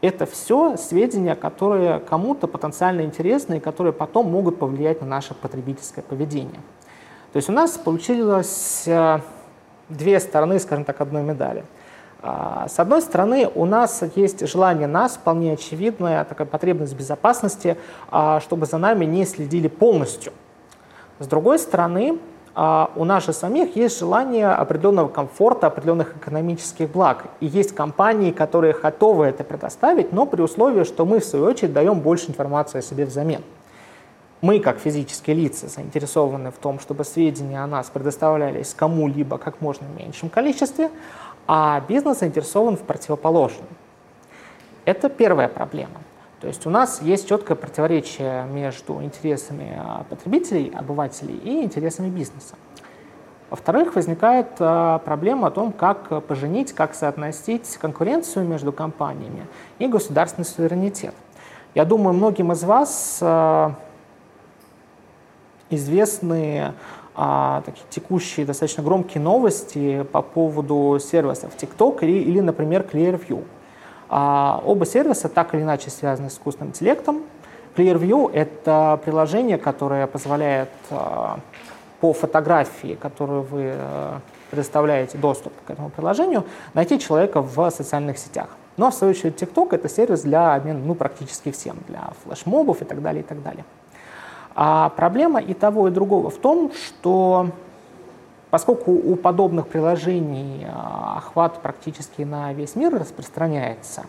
это 0.03 0.27
все 0.27 0.77
сведения, 0.77 1.37
которые 1.37 2.01
кому-то 2.01 2.47
потенциально 2.49 3.01
интересны 3.01 3.57
и 3.57 3.61
которые 3.61 3.95
потом 3.95 4.31
могут 4.31 4.59
повлиять 4.59 5.01
на 5.01 5.07
наше 5.07 5.33
потребительское 5.33 6.05
поведение. 6.05 6.61
То 7.33 7.39
есть 7.39 7.49
у 7.49 7.53
нас 7.53 7.73
получилось 7.73 8.85
а, 8.87 9.21
две 9.89 10.21
стороны, 10.21 10.59
скажем 10.59 10.85
так, 10.85 11.01
одной 11.01 11.23
медали– 11.23 11.65
а, 12.23 12.69
с 12.69 12.79
одной 12.79 13.03
стороны, 13.03 13.51
у 13.53 13.67
нас 13.67 14.03
есть 14.15 14.47
желание 14.47 14.87
нас, 14.87 15.17
вполне 15.17 15.55
очевидная 15.55 16.25
такая 16.25 16.47
потребность 16.47 16.95
безопасности, 16.95 17.77
а, 18.11 18.39
чтобы 18.39 18.67
за 18.67 18.79
нами 18.79 19.05
не 19.05 19.27
следили 19.27 19.67
полностью. 19.67 20.33
С 21.19 21.27
другой 21.27 21.59
стороны, 21.59 22.21
а, 22.55 22.93
у 22.95 23.05
нас 23.05 23.27
же 23.27 23.33
самих 23.33 23.75
есть 23.75 23.99
желание 23.99 24.47
определенного 24.51 25.09
комфорта, 25.09 25.67
определенных 25.67 26.17
экономических 26.17 26.89
благ. 26.91 27.25
И 27.41 27.47
есть 27.47 27.75
компании, 27.75 28.31
которые 28.31 28.73
готовы 28.73 29.27
это 29.27 29.43
предоставить, 29.43 30.13
но 30.13 30.25
при 30.25 30.43
условии, 30.43 30.85
что 30.85 31.05
мы, 31.05 31.19
в 31.19 31.25
свою 31.25 31.47
очередь, 31.47 31.73
даем 31.73 31.99
больше 31.99 32.31
информации 32.31 32.79
о 32.79 32.83
себе 32.83 33.05
взамен. 33.05 33.43
Мы, 34.43 34.59
как 34.59 34.79
физические 34.81 35.37
лица, 35.37 35.69
заинтересованы 35.69 36.51
в 36.51 36.57
том, 36.57 36.81
чтобы 36.81 37.05
сведения 37.05 37.63
о 37.63 37.67
нас 37.69 37.91
предоставлялись 37.91 38.75
кому-либо 38.75 39.39
как 39.39 39.61
можно 39.61 39.87
меньшем 39.97 40.31
количестве, 40.31 40.91
а 41.47 41.81
бизнес 41.87 42.19
заинтересован 42.19 42.77
в 42.77 42.81
противоположном. 42.81 43.69
Это 44.85 45.09
первая 45.09 45.47
проблема. 45.47 46.01
То 46.41 46.49
есть 46.49 46.67
у 46.67 46.71
нас 46.71 47.01
есть 47.03 47.29
четкое 47.29 47.57
противоречие 47.57 48.45
между 48.47 49.01
интересами 49.01 49.79
а, 49.79 50.05
потребителей, 50.11 50.73
обывателей 50.75 51.37
и 51.37 51.63
интересами 51.63 52.11
бизнеса. 52.11 52.57
Во-вторых, 53.49 53.95
возникает 53.95 54.49
а, 54.59 54.99
проблема 54.99 55.49
о 55.49 55.51
том, 55.53 55.71
как 55.71 56.25
поженить, 56.25 56.73
как 56.73 56.97
соотносить 56.97 57.77
конкуренцию 57.77 58.45
между 58.49 58.73
компаниями 58.73 59.47
и 59.79 59.87
государственный 59.87 60.47
суверенитет. 60.47 61.15
Я 61.77 61.85
думаю, 61.85 62.13
многим 62.13 62.51
из 62.51 62.65
вас 62.65 63.23
известны 65.75 66.73
а, 67.15 67.63
такие 67.67 67.85
текущие 67.91 68.47
достаточно 68.47 68.83
громкие 68.83 69.23
новости 69.23 70.07
по 70.13 70.23
поводу 70.23 70.99
сервисов 71.01 71.53
TikTok 71.57 71.99
или, 72.03 72.19
или 72.19 72.41
например, 72.41 72.87
Clearview. 72.91 73.45
А, 74.09 74.63
оба 74.65 74.87
сервиса 74.87 75.29
так 75.29 75.55
или 75.55 75.63
иначе 75.63 75.91
связаны 75.91 76.31
с 76.31 76.35
искусственным 76.35 76.71
интеллектом. 76.71 77.23
Clearview— 77.77 78.31
это 78.35 79.01
приложение, 79.05 79.59
которое 79.59 80.07
позволяет 80.07 80.71
а, 80.91 81.39
по 82.01 82.13
фотографии, 82.13 82.95
которую 83.01 83.43
вы 83.43 83.73
а, 83.75 84.21
предоставляете 84.51 85.17
доступ 85.17 85.53
к 85.67 85.71
этому 85.71 85.89
приложению, 85.89 86.45
найти 86.75 86.99
человека 86.99 87.41
в 87.41 87.71
социальных 87.71 88.19
сетях. 88.19 88.49
Но, 88.77 88.91
в 88.91 88.95
свою 88.95 89.13
очередь, 89.13 89.41
TikTok— 89.41 89.69
это 89.73 89.89
сервис 89.89 90.23
для 90.23 90.55
обмена 90.55 90.79
ну, 90.79 90.95
практически 90.95 91.51
всем, 91.51 91.79
для 91.89 92.11
флешмобов 92.25 92.83
и 92.83 92.85
так 92.85 93.03
далее, 93.03 93.23
и 93.23 93.27
так 93.27 93.43
далее. 93.43 93.65
А 94.55 94.91
проблема 94.91 95.41
и 95.41 95.55
того, 95.55 95.89
и 95.89 95.91
другого 95.91 96.31
в 96.31 96.37
том, 96.37 96.73
что 96.73 97.49
поскольку 98.51 98.93
у 98.93 99.17
подобных 99.17 99.69
приложений 99.69 100.67
а, 100.71 101.15
охват 101.17 101.63
практически 101.63 102.23
на 102.23 102.53
весь 102.53 102.77
мир 102.77 102.95
распространяется, 102.95 104.05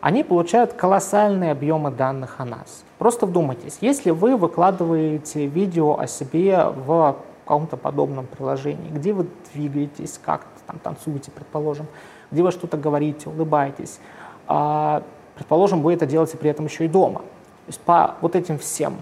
они 0.00 0.22
получают 0.22 0.74
колоссальные 0.74 1.52
объемы 1.52 1.90
данных 1.90 2.36
о 2.38 2.44
нас. 2.44 2.84
Просто 2.98 3.26
вдумайтесь, 3.26 3.78
если 3.80 4.10
вы 4.10 4.36
выкладываете 4.36 5.46
видео 5.46 5.98
о 5.98 6.06
себе 6.06 6.64
в 6.64 7.16
каком-то 7.44 7.76
подобном 7.76 8.26
приложении, 8.26 8.90
где 8.90 9.12
вы 9.12 9.26
двигаетесь, 9.52 10.20
как 10.22 10.46
там 10.66 10.78
танцуете, 10.78 11.30
предположим, 11.30 11.86
где 12.30 12.42
вы 12.42 12.50
что-то 12.50 12.76
говорите, 12.76 13.28
улыбаетесь, 13.28 13.98
а, 14.46 15.02
предположим, 15.36 15.80
вы 15.82 15.94
это 15.94 16.06
делаете 16.06 16.36
при 16.36 16.50
этом 16.50 16.66
еще 16.66 16.84
и 16.84 16.88
дома. 16.88 17.20
То 17.20 17.68
есть 17.68 17.80
по 17.80 18.14
вот 18.20 18.36
этим 18.36 18.58
всем 18.58 18.96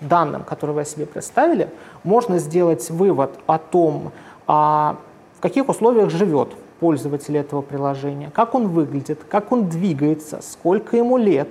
данным, 0.00 0.42
которые 0.42 0.76
вы 0.76 0.84
себе 0.84 1.06
представили, 1.06 1.70
можно 2.04 2.38
сделать 2.38 2.88
вывод 2.90 3.38
о 3.46 3.58
том, 3.58 4.12
а, 4.46 4.96
в 5.36 5.40
каких 5.40 5.68
условиях 5.68 6.10
живет 6.10 6.50
пользователь 6.80 7.36
этого 7.36 7.62
приложения, 7.62 8.30
как 8.34 8.54
он 8.54 8.68
выглядит, 8.68 9.20
как 9.28 9.52
он 9.52 9.68
двигается, 9.68 10.40
сколько 10.42 10.96
ему 10.96 11.16
лет. 11.16 11.48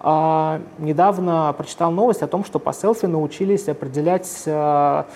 А, 0.00 0.60
недавно 0.78 1.52
прочитал 1.58 1.90
новость 1.90 2.22
о 2.22 2.28
том, 2.28 2.44
что 2.44 2.60
по 2.60 2.72
селфи 2.72 3.06
научились 3.06 3.68
определять 3.68 4.44
а, 4.46 5.06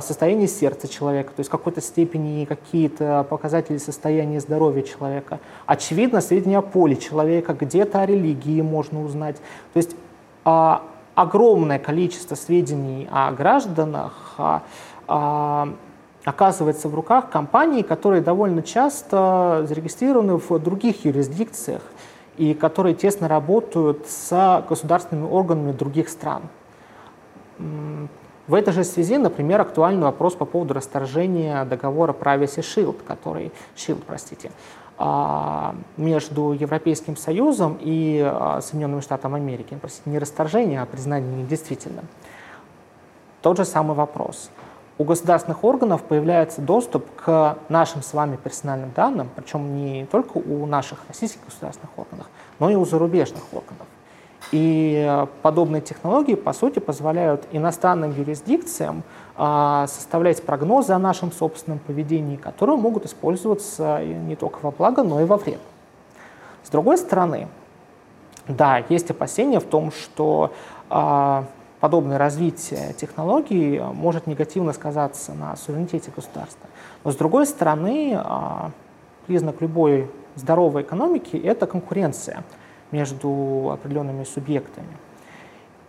состояние 0.00 0.48
сердца 0.48 0.88
человека, 0.88 1.30
то 1.30 1.40
есть 1.40 1.48
в 1.48 1.52
какой-то 1.52 1.80
степени 1.80 2.44
какие-то 2.44 3.24
показатели 3.28 3.78
состояния 3.78 4.40
здоровья 4.40 4.82
человека. 4.82 5.38
Очевидно, 5.66 6.20
сведения 6.20 6.58
о 6.58 6.62
поле 6.62 6.96
человека, 6.96 7.54
где-то 7.54 8.00
о 8.00 8.06
религии 8.06 8.62
можно 8.62 9.04
узнать. 9.04 9.36
То 9.72 9.76
есть 9.76 9.94
огромное 11.16 11.78
количество 11.78 12.36
сведений 12.36 13.08
о 13.10 13.32
гражданах 13.32 14.34
а, 14.36 14.62
а, 15.08 15.68
оказывается 16.24 16.88
в 16.88 16.94
руках 16.94 17.30
компаний, 17.30 17.82
которые 17.82 18.22
довольно 18.22 18.62
часто 18.62 19.64
зарегистрированы 19.66 20.36
в 20.36 20.58
других 20.58 21.04
юрисдикциях 21.04 21.82
и 22.36 22.52
которые 22.52 22.94
тесно 22.94 23.28
работают 23.28 24.06
с 24.06 24.64
государственными 24.68 25.26
органами 25.26 25.72
других 25.72 26.10
стран. 26.10 26.42
В 27.58 28.54
этой 28.54 28.74
же 28.74 28.84
связи, 28.84 29.16
например, 29.16 29.62
актуальный 29.62 30.02
вопрос 30.02 30.34
по 30.34 30.44
поводу 30.44 30.74
расторжения 30.74 31.64
договора 31.64 32.12
Privacy 32.12 32.60
Shield, 32.60 33.02
который, 33.08 33.52
Shield, 33.74 34.02
простите, 34.06 34.52
между 34.98 36.52
Европейским 36.52 37.16
Союзом 37.16 37.78
и 37.80 38.20
а, 38.24 38.60
Соединенными 38.62 39.00
Штатами 39.00 39.36
Америки. 39.36 39.78
Не 40.06 40.18
расторжение, 40.18 40.80
а 40.80 40.86
признание 40.86 41.42
недействительным. 41.42 42.06
Тот 43.42 43.58
же 43.58 43.64
самый 43.66 43.94
вопрос. 43.94 44.50
У 44.98 45.04
государственных 45.04 45.62
органов 45.62 46.02
появляется 46.02 46.62
доступ 46.62 47.04
к 47.16 47.58
нашим 47.68 48.02
с 48.02 48.14
вами 48.14 48.36
персональным 48.36 48.92
данным, 48.92 49.28
причем 49.36 49.76
не 49.76 50.06
только 50.06 50.38
у 50.38 50.64
наших 50.64 51.00
российских 51.08 51.44
государственных 51.44 51.90
органов, 51.98 52.26
но 52.58 52.70
и 52.70 52.74
у 52.76 52.84
зарубежных 52.86 53.42
органов. 53.52 53.86
И 54.52 55.26
подобные 55.42 55.82
технологии, 55.82 56.34
по 56.34 56.52
сути, 56.52 56.78
позволяют 56.78 57.46
иностранным 57.52 58.12
юрисдикциям 58.12 59.02
а, 59.02 59.25
составлять 59.36 60.42
прогнозы 60.42 60.92
о 60.92 60.98
нашем 60.98 61.30
собственном 61.30 61.78
поведении, 61.78 62.36
которые 62.36 62.76
могут 62.76 63.04
использоваться 63.04 64.02
не 64.02 64.34
только 64.34 64.58
во 64.62 64.70
благо, 64.70 65.02
но 65.02 65.20
и 65.20 65.24
во 65.24 65.36
вред. 65.36 65.60
С 66.62 66.70
другой 66.70 66.96
стороны, 66.96 67.48
да, 68.48 68.82
есть 68.88 69.10
опасения 69.10 69.60
в 69.60 69.64
том, 69.64 69.92
что 69.92 70.52
а, 70.88 71.44
подобное 71.80 72.16
развитие 72.16 72.94
технологий 72.94 73.80
может 73.92 74.26
негативно 74.26 74.72
сказаться 74.72 75.34
на 75.34 75.54
суверенитете 75.56 76.10
государства. 76.14 76.68
Но 77.04 77.10
с 77.10 77.16
другой 77.16 77.46
стороны, 77.46 78.14
а, 78.16 78.70
признак 79.26 79.60
любой 79.60 80.10
здоровой 80.34 80.82
экономики– 80.82 81.36
это 81.44 81.66
конкуренция– 81.66 82.42
между 82.90 83.70
определенными 83.72 84.24
субъектами. 84.24 84.96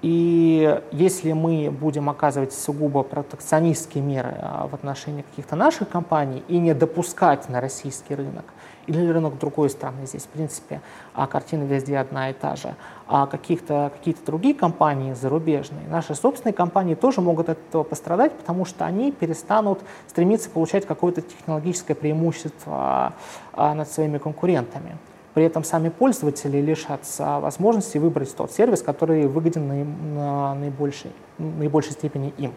И 0.01 0.79
если 0.91 1.33
мы 1.33 1.71
будем 1.71 2.09
оказывать 2.09 2.53
сугубо 2.53 3.01
протекционистские 3.01 4.03
меры 4.03 4.37
а, 4.39 4.67
в 4.67 4.75
отношении 4.75 5.23
каких-то 5.23 5.55
наших 5.55 5.89
компаний 5.89 6.43
и 6.47 6.59
не 6.59 6.75
допускать 6.75 7.49
на 7.49 7.61
российский 7.61 8.13
рынок 8.13 8.45
или 8.85 9.07
рынок 9.07 9.39
другой 9.39 9.71
страны, 9.71 10.05
здесь, 10.05 10.23
в 10.23 10.27
принципе, 10.27 10.81
а 11.13 11.25
картина 11.25 11.63
везде 11.63 11.97
одна 11.97 12.29
и 12.29 12.33
та 12.33 12.55
же, 12.55 12.75
а 13.07 13.25
каких-то, 13.25 13.91
какие-то 13.97 14.23
другие 14.25 14.53
компании 14.53 15.13
зарубежные, 15.13 15.87
наши 15.89 16.13
собственные 16.13 16.53
компании 16.53 16.93
тоже 16.93 17.19
могут 17.21 17.49
от 17.49 17.57
этого 17.57 17.83
пострадать, 17.83 18.33
потому 18.33 18.65
что 18.65 18.85
они 18.85 19.11
перестанут 19.11 19.79
стремиться 20.07 20.49
получать 20.49 20.85
какое-то 20.85 21.21
технологическое 21.21 21.95
преимущество 21.95 23.13
а, 23.51 23.73
над 23.73 23.91
своими 23.91 24.19
конкурентами. 24.19 24.97
При 25.37 25.45
этом 25.45 25.63
сами 25.63 25.89
пользователи 25.89 26.57
лишатся 26.57 27.39
возможности 27.39 27.99
выбрать 27.99 28.35
тот 28.35 28.51
сервис, 28.51 28.81
который 28.81 29.27
выгоден 29.27 29.67
на, 29.67 29.83
на 30.15 30.55
наибольшей, 30.55 31.11
наибольшей 31.37 31.91
степени 31.91 32.33
им. 32.39 32.53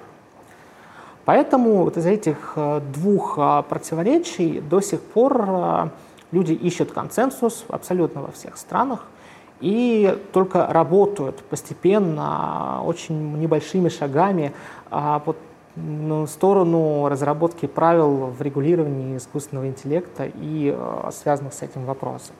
Поэтому 1.26 1.84
вот 1.84 1.98
из 1.98 2.06
этих 2.06 2.54
э, 2.56 2.80
двух 2.94 3.34
э, 3.36 3.64
противоречий 3.68 4.62
до 4.62 4.80
сих 4.80 5.02
пор 5.02 5.44
э, 5.46 5.88
люди 6.32 6.54
ищут 6.54 6.92
консенсус 6.92 7.66
абсолютно 7.68 8.22
во 8.22 8.30
всех 8.30 8.56
странах 8.56 9.04
и 9.60 10.18
только 10.32 10.66
работают 10.66 11.36
постепенно, 11.50 12.80
очень 12.86 13.38
небольшими 13.38 13.90
шагами 13.90 14.54
в 14.90 16.26
сторону 16.26 17.08
разработки 17.10 17.66
правил 17.66 18.28
в 18.28 18.40
регулировании 18.40 19.18
искусственного 19.18 19.66
интеллекта 19.66 20.30
и 20.34 20.74
связанных 21.12 21.52
с 21.52 21.60
этим 21.60 21.84
вопросов. 21.84 22.34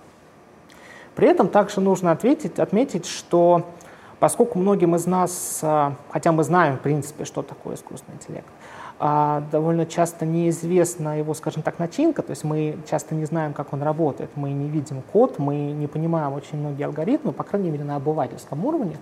При 1.21 1.29
этом 1.29 1.49
также 1.49 1.83
нужно 1.83 2.13
ответить, 2.13 2.59
отметить, 2.59 3.05
что 3.05 3.67
поскольку 4.21 4.59
многим 4.59 4.95
из 4.95 5.05
нас, 5.05 5.61
а, 5.63 5.93
хотя 6.09 6.33
мы 6.33 6.45
знаем, 6.45 6.79
в 6.79 6.81
принципе, 6.81 7.27
что 7.27 7.43
такое 7.43 7.75
искусственный 7.75 8.17
интеллект, 8.17 8.47
а, 8.99 9.43
довольно 9.53 9.85
часто 9.85 10.25
неизвестна 10.25 11.19
его, 11.19 11.35
скажем 11.35 11.63
так, 11.63 11.79
начинка, 11.79 12.23
то 12.23 12.31
есть 12.31 12.43
мы 12.43 12.79
часто 12.91 13.15
не 13.15 13.27
знаем, 13.27 13.53
как 13.53 13.75
он 13.75 13.83
работает, 13.83 14.31
мы 14.35 14.49
не 14.53 14.71
видим 14.71 15.03
код, 15.13 15.39
мы 15.39 15.57
не 15.57 15.87
понимаем 15.89 16.33
очень 16.33 16.57
многие 16.57 16.85
алгоритмы, 16.85 17.33
по 17.33 17.45
крайней 17.45 17.71
мере, 17.71 17.85
на 17.85 17.97
обывательском 17.97 18.65
уровне, 18.65 18.97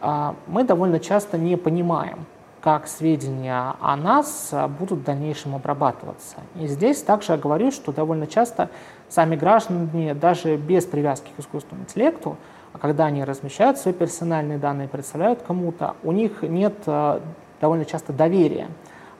а, 0.00 0.34
мы 0.48 0.64
довольно 0.64 0.98
часто 0.98 1.38
не 1.38 1.56
понимаем, 1.56 2.26
как 2.60 2.88
сведения 2.88 3.74
о 3.80 3.96
нас 3.96 4.52
будут 4.80 5.00
в 5.00 5.04
дальнейшем 5.04 5.54
обрабатываться. 5.54 6.38
И 6.56 6.66
здесь 6.66 7.02
также 7.02 7.32
я 7.32 7.38
говорю, 7.38 7.70
что 7.70 7.92
довольно 7.92 8.26
часто 8.26 8.68
сами 9.12 9.36
граждане, 9.36 10.14
даже 10.14 10.56
без 10.56 10.84
привязки 10.84 11.30
к 11.36 11.40
искусственному 11.40 11.84
интеллекту, 11.84 12.36
а 12.72 12.78
когда 12.78 13.04
они 13.04 13.22
размещают 13.24 13.76
свои 13.76 13.92
персональные 13.92 14.58
данные, 14.58 14.88
представляют 14.88 15.42
кому-то, 15.42 15.96
у 16.02 16.12
них 16.12 16.42
нет 16.42 16.74
э, 16.86 17.20
довольно 17.60 17.84
часто 17.84 18.14
доверия 18.14 18.68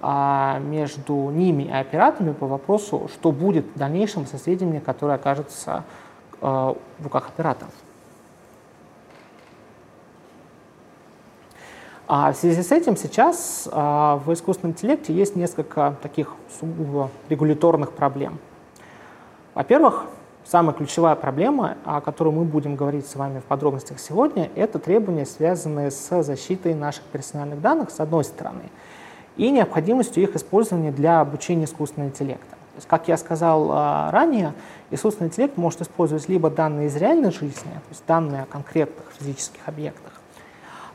а, 0.00 0.58
между 0.60 1.30
ними 1.30 1.64
и 1.64 1.70
операторами 1.70 2.32
по 2.32 2.46
вопросу, 2.46 3.10
что 3.12 3.32
будет 3.32 3.66
в 3.74 3.78
дальнейшем 3.78 4.26
со 4.26 4.38
сведениями, 4.38 4.78
которые 4.78 5.16
окажутся 5.16 5.84
э, 6.40 6.46
в 6.46 7.04
руках 7.04 7.28
операторов. 7.28 7.74
А 12.08 12.32
в 12.32 12.36
связи 12.36 12.62
с 12.62 12.72
этим 12.72 12.96
сейчас 12.96 13.68
а, 13.70 14.16
в 14.24 14.32
искусственном 14.32 14.72
интеллекте 14.72 15.12
есть 15.12 15.36
несколько 15.36 15.96
таких 16.02 16.34
регуляторных 17.28 17.92
проблем– 17.92 18.38
во-первых, 19.54 20.06
самая 20.44 20.74
ключевая 20.74 21.14
проблема, 21.14 21.76
о 21.84 22.00
которой 22.00 22.32
мы 22.32 22.44
будем 22.44 22.76
говорить 22.76 23.06
с 23.06 23.16
вами 23.16 23.40
в 23.40 23.44
подробностях 23.44 23.98
сегодня, 23.98 24.50
это 24.54 24.78
требования, 24.78 25.26
связанные 25.26 25.90
с 25.90 26.22
защитой 26.22 26.74
наших 26.74 27.04
персональных 27.04 27.60
данных, 27.60 27.90
с 27.90 28.00
одной 28.00 28.24
стороны, 28.24 28.70
и 29.36 29.50
необходимостью 29.50 30.22
их 30.22 30.36
использования 30.36 30.90
для 30.90 31.20
обучения 31.20 31.64
искусственного 31.64 32.10
интеллекта. 32.10 32.56
То 32.72 32.76
есть, 32.76 32.88
как 32.88 33.08
я 33.08 33.18
сказал 33.18 33.68
а, 33.70 34.10
ранее, 34.10 34.54
искусственный 34.90 35.28
интеллект 35.28 35.58
может 35.58 35.82
использовать 35.82 36.26
либо 36.28 36.48
данные 36.48 36.86
из 36.86 36.96
реальной 36.96 37.30
жизни, 37.30 37.70
то 37.70 37.90
есть 37.90 38.02
данные 38.06 38.42
о 38.42 38.46
конкретных 38.46 39.04
физических 39.18 39.60
объектах, 39.66 40.12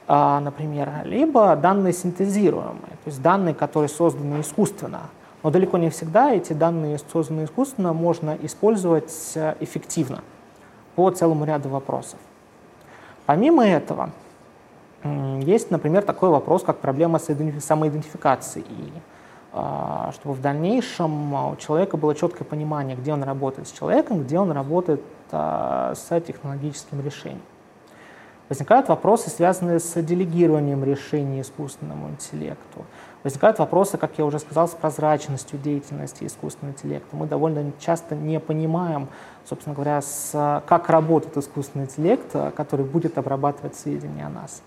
а, 0.08 0.40
например, 0.40 0.90
либо 1.06 1.56
данные 1.56 1.94
синтезируемые, 1.94 2.98
то 3.04 3.08
есть 3.08 3.22
данные, 3.22 3.54
которые 3.54 3.90
созданы 3.90 4.42
искусственно. 4.42 5.02
Но 5.48 5.52
далеко 5.52 5.78
не 5.78 5.90
всегда 5.90 6.34
эти 6.34 6.52
данные, 6.52 7.00
созданные 7.10 7.46
искусственно, 7.46 7.94
можно 7.94 8.38
использовать 8.42 9.32
э, 9.36 9.56
эффективно 9.62 10.22
по 10.98 11.10
целому 11.10 11.46
ряду 11.46 11.70
вопросов. 11.70 12.20
Помимо 13.26 13.66
этого, 13.66 14.10
есть, 15.40 15.72
например, 15.72 16.04
такой 16.04 16.32
вопрос, 16.32 16.64
как 16.64 16.80
проблема 16.80 17.18
самоидентификации. 17.20 18.66
А, 19.54 20.12
чтобы 20.16 20.36
в 20.36 20.42
дальнейшем 20.42 21.34
у 21.34 21.56
человека 21.56 21.96
было 21.96 22.14
четкое 22.14 22.46
понимание, 22.46 22.98
где 22.98 23.14
он 23.14 23.24
работает 23.24 23.70
с 23.70 23.72
человеком, 23.72 24.24
где 24.24 24.38
он 24.40 24.52
работает 24.52 25.02
а, 25.32 25.94
с 25.96 26.20
технологическим 26.20 27.00
решением. 27.00 27.42
Возникают 28.50 28.90
вопросы, 28.90 29.30
связанные 29.30 29.80
с 29.80 30.02
делегированием 30.02 30.84
решений 30.84 31.40
искусственному 31.40 32.10
интеллекту. 32.10 32.86
Возникают 33.28 33.60
вопросы, 33.60 33.98
как 33.98 34.18
я 34.18 34.26
уже 34.26 34.40
сказал, 34.40 34.70
с 34.70 34.72
прозрачностью 34.72 35.60
деятельности 35.60 36.24
искусственного 36.24 36.76
интеллекта. 36.76 37.14
Мы 37.18 37.26
довольно 37.26 37.74
часто 37.78 38.16
не 38.16 38.40
понимаем, 38.40 39.10
собственно 39.44 39.76
говоря, 39.76 40.02
с, 40.02 40.64
как 40.66 40.90
работает 40.90 41.36
искусственный 41.36 41.84
интеллект, 41.84 42.32
который 42.56 42.86
будет 42.86 43.18
обрабатывать 43.18 43.76
сведения 43.76 44.28
о 44.28 44.30
нас. 44.30 44.62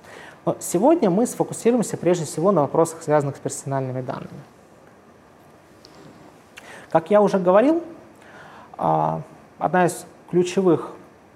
Но 0.45 0.59
сегодня 0.61 1.09
мы 1.09 1.26
сфокусируемся 1.26 1.97
прежде 1.97 2.26
всего 2.26 2.52
на 2.52 2.61
вопросах, 2.61 3.02
связанных 3.02 3.37
с 3.37 3.38
персональными 3.38 4.02
данными. 4.02 4.29
Как 6.90 7.11
я 7.11 7.23
уже 7.23 7.38
говорил, 7.38 7.83
а, 8.76 9.23
одна 9.59 9.87
из 9.87 10.05
ключевых 10.31 10.93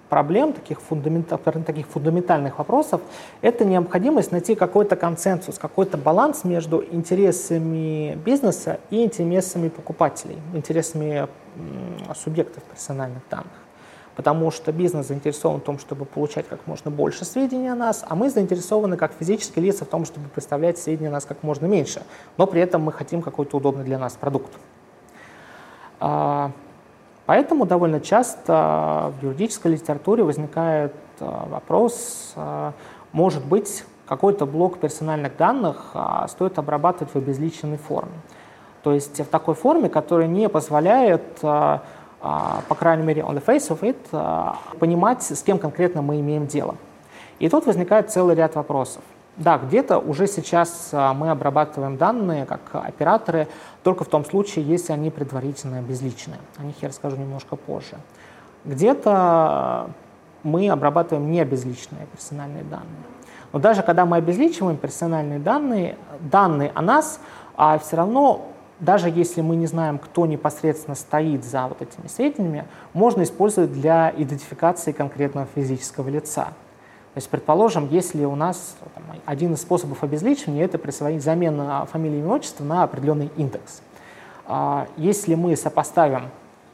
проблем, 0.08 0.52
таких, 0.52 0.80
фундамента, 0.80 1.37
таких 1.38 1.87
фундаментальных 1.87 2.58
вопросов, 2.58 3.00
это 3.40 3.64
необходимость 3.64 4.32
найти 4.32 4.54
какой-то 4.54 4.96
консенсус, 4.96 5.58
какой-то 5.58 5.96
баланс 5.96 6.44
между 6.44 6.84
интересами 6.84 8.14
бизнеса 8.25 8.78
и 8.90 9.04
интересами 9.04 9.68
покупателей, 9.68 10.38
интересами 10.52 11.28
субъектов 12.14 12.62
персональных 12.64 13.23
данных. 13.30 13.52
Потому 14.16 14.52
что 14.52 14.70
бизнес 14.70 15.08
заинтересован 15.08 15.61
в 15.61 15.64
том, 15.64 15.80
чтобы 15.80 16.04
получать 16.04 16.46
как 16.46 16.66
можно 16.68 16.88
больше 16.90 17.25
сведений 17.25 17.68
о 17.68 17.75
нас, 17.75 18.04
а 18.08 18.14
мы 18.14 18.30
заинтересованы 18.30 18.96
как 18.96 19.12
физические 19.18 19.64
лица 19.64 19.84
в 19.84 19.88
том, 19.88 20.04
чтобы 20.04 20.28
представлять 20.28 20.78
сведения 20.78 21.08
о 21.08 21.12
нас 21.12 21.25
как 21.25 21.42
можно 21.42 21.66
меньше. 21.66 22.02
Но 22.37 22.46
при 22.46 22.61
этом 22.61 22.82
мы 22.82 22.92
хотим 22.92 23.23
какой-то 23.23 23.56
удобный 23.56 23.82
для 23.82 23.99
нас 23.99 24.12
продукт. 24.12 24.52
Поэтому 27.26 27.64
довольно 27.64 28.00
часто 28.00 29.12
в 29.19 29.25
юридической 29.25 29.73
литературе 29.73 30.23
возникает 30.23 30.95
э, 31.21 31.26
вопрос, 31.49 32.35
э, 32.37 32.73
может 33.12 33.45
быть, 33.47 33.85
какой-то 34.07 34.45
блок 34.45 34.78
персональных 34.78 35.35
данных 35.38 35.93
а, 35.95 36.28
стоит 36.28 36.59
обрабатывать 36.59 37.14
в 37.14 37.16
обезличенной 37.16 37.78
форме. 37.78 38.12
То 38.83 38.93
есть 38.93 39.19
в 39.19 39.25
такой 39.25 39.54
форме, 39.54 39.88
которая 39.88 40.26
не 40.26 40.50
позволяет, 40.50 41.23
э, 41.43 41.78
по 42.21 42.75
крайней 42.78 43.02
мере, 43.02 43.23
on 43.23 43.35
the 43.35 43.43
face 43.43 43.71
of 43.71 43.81
it, 43.81 44.57
понимать, 44.78 45.23
с 45.23 45.43
кем 45.43 45.59
конкретно 45.59 46.02
мы 46.02 46.21
имеем 46.21 46.47
дело. 46.47 46.76
И 47.38 47.49
тут 47.49 47.64
возникает 47.66 48.11
целый 48.11 48.35
ряд 48.35 48.54
вопросов. 48.57 49.02
Да, 49.37 49.59
где-то 49.59 49.99
уже 49.99 50.29
сейчас 50.29 50.91
мы 50.93 51.31
обрабатываем 51.31 51.97
данные 51.97 52.47
как 52.47 52.61
операторы 52.73 53.49
только 53.83 54.05
в 54.05 54.09
том 54.09 54.25
случае, 54.25 54.64
если 54.64 54.93
они 54.93 55.11
предварительно 55.11 55.79
обезличены. 55.79 56.37
О 56.57 56.62
них 56.62 56.76
я 56.81 56.88
расскажу 56.88 57.17
немножко 57.17 57.57
позже. 57.57 57.97
Где-то 58.64 59.91
мы 60.45 60.69
обрабатываем 60.69 61.31
необезличенные 61.31 62.07
персональные 62.07 62.62
данные. 62.64 62.87
Но 63.52 63.58
даже 63.58 63.82
когда 63.82 64.06
мы 64.06 64.19
обезличиваем 64.19 64.76
персональные 64.76 65.39
данные, 65.39 65.97
данные 66.21 66.71
о 66.75 66.82
нас, 66.82 67.21
а 67.56 67.78
все 67.78 67.97
равно, 67.97 68.47
даже 68.80 69.08
если 69.08 69.41
мы 69.41 69.56
не 69.56 69.67
знаем, 69.67 69.99
кто 69.99 70.26
непосредственно 70.26 70.95
стоит 70.95 71.45
за 71.45 71.67
вот 71.67 71.82
этими 71.82 72.06
сведениями, 72.06 72.67
можно 72.93 73.23
использовать 73.23 73.73
для 73.73 74.13
идентификации 74.17 74.93
конкретного 74.93 75.47
физического 75.54 76.08
лица. 76.08 76.49
То 77.15 77.19
есть, 77.19 77.31
предположим, 77.31 77.89
если 77.91 78.25
у 78.25 78.35
нас 78.35 78.77
там, 78.93 79.05
один 79.25 79.55
из 79.55 79.63
способов 79.63 80.03
обезличивания– 80.03 80.65
это 80.67 80.79
присвоить 80.79 81.23
замену 81.23 81.87
фамилии 81.87 82.19
и 82.19 82.25
отчества 82.25 82.65
на 82.65 82.83
определенный 82.83 83.31
индекс. 83.37 83.83
А, 84.47 84.89
если 84.97 85.37
мы 85.37 85.55
сопоставим 85.55 86.31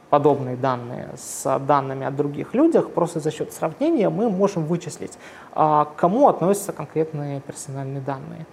подобные 0.09 0.55
данные 0.55 1.09
с 1.15 1.59
данными 1.59 2.07
о 2.07 2.11
других 2.11 2.55
людях, 2.55 2.89
просто 2.89 3.19
за 3.19 3.29
счет 3.29 3.53
сравнения 3.53 4.09
мы 4.09 4.31
можем 4.31 4.65
вычислить, 4.65 5.13
а, 5.53 5.85
к 5.85 5.95
кому 5.95 6.27
относятся 6.27 6.73
конкретные 6.73 7.41
персональные 7.41 8.01
данные. 8.01 8.47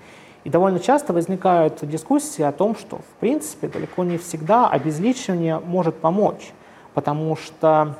И 0.44 0.51
довольно 0.51 0.81
часто 0.81 1.14
возникают 1.14 1.79
дискуссии 1.88 2.42
о 2.42 2.53
том, 2.53 2.77
что, 2.77 2.98
в 2.98 3.20
принципе, 3.20 3.66
далеко 3.66 4.05
не 4.05 4.18
всегда 4.18 4.68
обезличивание 4.68 5.59
может 5.59 5.96
помочь, 5.96 6.53
потому 6.92 7.35
что 7.35 7.96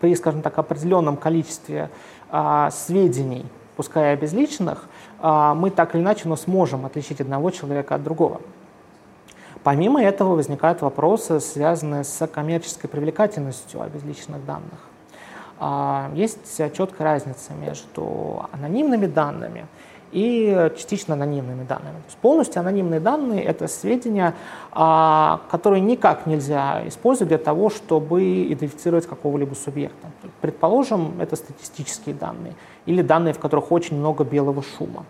при, 0.00 0.14
скажем 0.16 0.42
так, 0.42 0.58
определенном 0.58 1.16
количестве 1.16 1.90
а, 2.30 2.70
сведений, 2.70 3.46
пускай 3.76 4.12
обезличенных, 4.12 4.88
а, 5.20 5.54
мы 5.54 5.70
так 5.70 5.94
или 5.94 6.02
иначе 6.02 6.28
но 6.28 6.36
сможем 6.36 6.86
отличить 6.86 7.20
одного 7.20 7.50
человека 7.50 7.94
от 7.94 8.02
другого. 8.02 8.40
Помимо 9.62 10.02
этого 10.02 10.34
возникают 10.36 10.80
вопросы, 10.80 11.38
связанные 11.38 12.04
с 12.04 12.26
коммерческой 12.26 12.88
привлекательностью 12.88 13.82
обезличенных 13.82 14.44
данных. 14.46 14.80
А, 15.58 16.10
есть 16.14 16.56
четкая 16.74 17.12
разница 17.12 17.52
между 17.52 18.46
анонимными 18.52 19.06
данными 19.06 19.66
и 20.12 20.70
частично 20.76 21.14
анонимными 21.14 21.64
данными. 21.64 21.94
То 21.94 22.06
есть 22.06 22.18
полностью 22.18 22.60
анонимные 22.60 23.00
данные— 23.00 23.42
это 23.44 23.68
сведения, 23.68 24.34
а, 24.72 25.40
которые 25.50 25.80
никак 25.80 26.26
нельзя 26.26 26.86
использовать 26.86 27.28
для 27.28 27.38
того, 27.38 27.70
чтобы 27.70 28.44
идентифицировать 28.44 29.06
какого-либо 29.06 29.54
субъекта. 29.54 30.08
Предположим, 30.40 31.20
это 31.20 31.36
статистические 31.36 32.14
данные 32.14 32.54
или 32.86 33.02
данные, 33.02 33.34
в 33.34 33.38
которых 33.38 33.72
очень 33.72 33.96
много 33.96 34.24
белого 34.24 34.62
шума, 34.62 35.04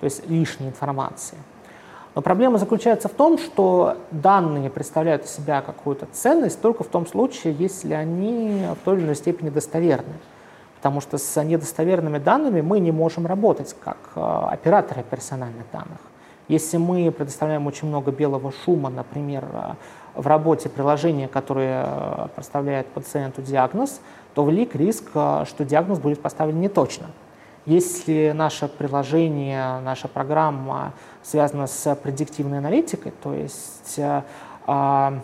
то 0.00 0.04
есть 0.04 0.28
лишней 0.28 0.68
информации. 0.68 1.38
Но 2.14 2.20
проблема 2.20 2.58
заключается 2.58 3.08
в 3.08 3.12
том, 3.12 3.38
что 3.38 3.96
данные 4.10 4.68
представляют 4.68 5.24
из 5.24 5.30
себя 5.30 5.62
какую-то 5.62 6.06
ценность 6.12 6.60
только 6.60 6.84
в 6.84 6.88
том 6.88 7.06
случае, 7.06 7.54
если 7.58 7.94
они 7.94 8.66
в 8.80 8.84
той 8.84 8.96
или 8.96 9.04
иной 9.04 9.16
степени 9.16 9.48
достоверны 9.48 10.12
потому 10.82 11.00
что 11.00 11.16
с 11.16 11.44
недостоверными 11.44 12.18
данными 12.18 12.60
мы 12.60 12.80
не 12.80 12.90
можем 12.90 13.24
работать 13.24 13.76
как 13.84 13.98
э, 14.16 14.20
операторы 14.50 15.04
персональных 15.08 15.64
данных. 15.72 15.98
Если 16.48 16.76
мы 16.76 17.12
предоставляем 17.12 17.68
очень 17.68 17.86
много 17.86 18.10
белого 18.10 18.50
шума, 18.64 18.90
например, 18.90 19.44
э, 19.52 19.74
в 20.16 20.26
работе 20.26 20.68
приложения, 20.68 21.28
которое 21.28 21.84
э, 21.86 22.28
представляет 22.34 22.88
пациенту 22.88 23.42
диагноз, 23.42 24.00
то 24.34 24.44
велик 24.44 24.74
риск, 24.74 25.04
что 25.12 25.64
диагноз 25.64 26.00
будет 26.00 26.20
поставлен 26.20 26.60
не 26.60 26.68
точно. 26.68 27.06
Если 27.64 28.32
наше 28.34 28.66
приложение, 28.66 29.78
наша 29.84 30.08
программа 30.08 30.94
связана 31.22 31.68
с 31.68 31.94
предиктивной 31.94 32.58
аналитикой, 32.58 33.12
то 33.22 33.32
есть 33.34 34.00
а, 34.66 35.20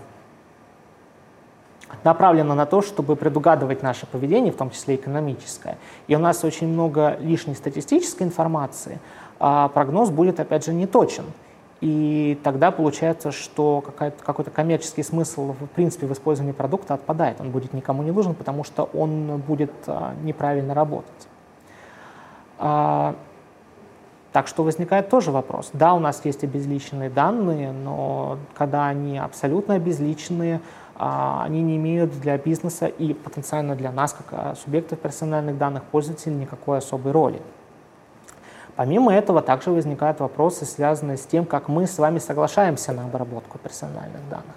направлена 2.05 2.55
на 2.55 2.67
то, 2.67 2.83
чтобы 2.83 3.17
предугадывать 3.17 3.83
наше 3.83 4.07
поведение, 4.07 4.53
в 4.53 4.57
том 4.57 4.71
числе 4.71 4.97
экономическое. 4.97 5.79
И 6.07 6.17
у 6.17 6.19
нас 6.19 6.45
очень 6.45 6.69
много 6.69 7.17
лишней 7.21 7.55
статистической 7.55 8.27
информации, 8.27 9.01
а 9.41 9.69
прогноз 9.69 10.11
будет, 10.11 10.41
опять 10.41 10.65
же, 10.65 10.73
не 10.73 10.87
точен. 10.87 11.25
И 11.81 12.39
тогда 12.43 12.73
получается, 12.73 13.31
что 13.31 13.85
какой-то 14.25 14.51
коммерческий 14.51 15.05
смысл 15.05 15.53
в 15.53 15.67
принципе 15.67 16.07
в 16.07 16.13
использовании 16.13 16.53
продукта 16.53 16.95
отпадает. 16.95 17.41
Он 17.41 17.51
будет 17.51 17.73
никому 17.73 18.03
не 18.03 18.11
нужен, 18.11 18.35
потому 18.35 18.65
что 18.65 18.89
он 18.93 19.39
будет 19.39 19.73
а, 19.87 20.15
неправильно 20.25 20.75
работать. 20.75 21.29
А, 22.59 23.15
так 24.33 24.49
что 24.49 24.65
возникает 24.65 25.09
тоже 25.09 25.31
вопрос. 25.31 25.71
Да, 25.73 25.95
у 25.95 26.01
нас 26.01 26.25
есть 26.25 26.43
обезличенные 26.43 27.11
данные, 27.11 27.71
но 27.73 28.39
когда 28.55 28.87
они 28.87 29.17
абсолютно 29.19 29.75
обезличенные, 29.75 30.61
они 30.99 31.63
не 31.63 31.77
имеют 31.77 32.19
для 32.21 32.37
бизнеса 32.37 32.87
и 32.87 33.15
потенциально 33.15 33.77
для 33.77 33.93
нас, 33.93 34.13
как 34.13 34.27
а, 34.33 34.55
субъектов 34.57 34.99
персональных 34.99 35.57
данных 35.57 35.85
пользователей, 35.85 36.35
никакой 36.35 36.79
особой 36.79 37.13
роли. 37.13 37.41
Помимо 38.75 39.13
этого, 39.13 39.43
также 39.43 39.71
возникают 39.71 40.21
вопросы, 40.21 40.65
связанные 40.65 41.17
с 41.17 41.27
тем, 41.27 41.45
как 41.45 41.69
мы 41.69 41.87
с 41.87 41.99
вами 41.99 42.19
соглашаемся 42.19 42.93
на 42.93 43.05
обработку 43.05 43.59
персональных 43.59 44.29
данных. 44.29 44.55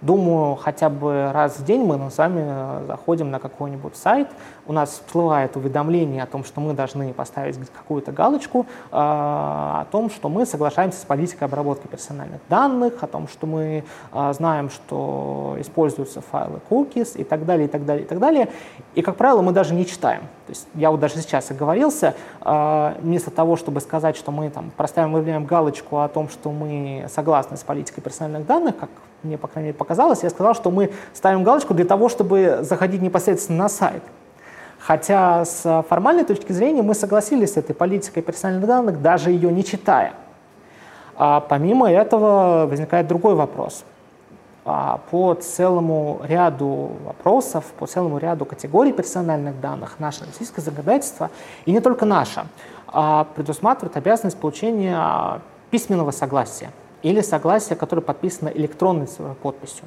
Думаю, 0.00 0.54
хотя 0.54 0.88
бы 0.88 1.32
раз 1.32 1.58
в 1.58 1.64
день 1.64 1.84
мы 1.84 2.10
с 2.10 2.18
вами 2.18 2.86
заходим 2.86 3.30
на 3.30 3.40
какой-нибудь 3.40 3.96
сайт, 3.96 4.28
у 4.68 4.72
нас 4.72 4.90
всплывает 4.90 5.56
уведомление 5.56 6.22
о 6.22 6.26
том, 6.26 6.44
что 6.44 6.60
мы 6.60 6.74
должны 6.74 7.12
поставить 7.12 7.58
какую-то 7.70 8.12
галочку, 8.12 8.60
э, 8.60 8.66
о 8.92 9.86
том, 9.90 10.10
что 10.10 10.28
мы 10.28 10.44
соглашаемся 10.46 11.00
с 11.00 11.04
политикой 11.04 11.44
обработки 11.44 11.86
персональных 11.86 12.40
данных, 12.48 13.02
о 13.02 13.06
том, 13.06 13.26
что 13.28 13.46
мы 13.46 13.84
э, 14.12 14.32
знаем, 14.34 14.68
что 14.68 15.56
используются 15.58 16.20
файлы 16.20 16.60
cookies 16.70 17.16
и 17.16 17.24
так 17.24 17.46
далее, 17.46 17.66
и 17.66 17.70
так 17.70 17.86
далее, 17.86 18.04
и 18.04 18.08
так 18.08 18.18
далее. 18.18 18.48
И, 18.94 19.02
как 19.02 19.16
правило, 19.16 19.40
мы 19.40 19.52
даже 19.52 19.74
не 19.74 19.86
читаем. 19.86 20.20
То 20.46 20.52
есть 20.52 20.68
я 20.74 20.90
вот 20.90 21.00
даже 21.00 21.16
сейчас 21.16 21.50
оговорился, 21.50 22.14
э, 22.42 22.94
вместо 23.00 23.30
того, 23.30 23.56
чтобы 23.56 23.80
сказать, 23.80 24.16
что 24.16 24.30
мы 24.30 24.50
там 24.50 24.70
проставим, 24.76 25.12
выявляем 25.12 25.46
галочку 25.46 26.00
о 26.00 26.08
том, 26.08 26.28
что 26.28 26.52
мы 26.52 27.06
согласны 27.08 27.56
с 27.56 27.62
политикой 27.62 28.02
персональных 28.02 28.46
данных, 28.46 28.76
как 28.78 28.90
мне, 29.22 29.38
по 29.38 29.48
крайней 29.48 29.68
мере, 29.68 29.78
показалось, 29.78 30.22
я 30.22 30.30
сказал, 30.30 30.54
что 30.54 30.70
мы 30.70 30.92
ставим 31.14 31.42
галочку 31.42 31.74
для 31.74 31.86
того, 31.86 32.08
чтобы 32.08 32.58
заходить 32.62 33.02
непосредственно 33.02 33.64
на 33.64 33.68
сайт. 33.68 34.02
Хотя 34.88 35.44
с 35.44 35.84
формальной 35.86 36.24
точки 36.24 36.50
зрения 36.50 36.80
мы 36.80 36.94
согласились 36.94 37.52
с 37.52 37.56
этой 37.58 37.74
политикой 37.74 38.22
персональных 38.22 38.66
данных, 38.66 39.02
даже 39.02 39.30
ее 39.30 39.52
не 39.52 39.62
читая. 39.62 40.14
А 41.14 41.40
помимо 41.40 41.92
этого 41.92 42.66
возникает 42.66 43.06
другой 43.06 43.34
вопрос. 43.34 43.84
А 44.64 45.00
по 45.10 45.34
целому 45.34 46.22
ряду 46.24 46.92
вопросов, 47.04 47.66
по 47.78 47.86
целому 47.86 48.16
ряду 48.16 48.46
категорий 48.46 48.94
персональных 48.94 49.60
данных 49.60 49.96
наше 49.98 50.24
российское 50.24 50.62
законодательство, 50.62 51.28
и 51.66 51.72
не 51.72 51.80
только 51.80 52.06
наше, 52.06 52.46
а 52.86 53.26
предусматривает 53.36 53.98
обязанность 53.98 54.38
получения 54.38 55.42
письменного 55.70 56.12
согласия 56.12 56.70
или 57.02 57.20
согласие, 57.20 57.76
которое 57.76 58.00
подписано 58.00 58.48
электронной 58.48 59.06
подписью. 59.42 59.84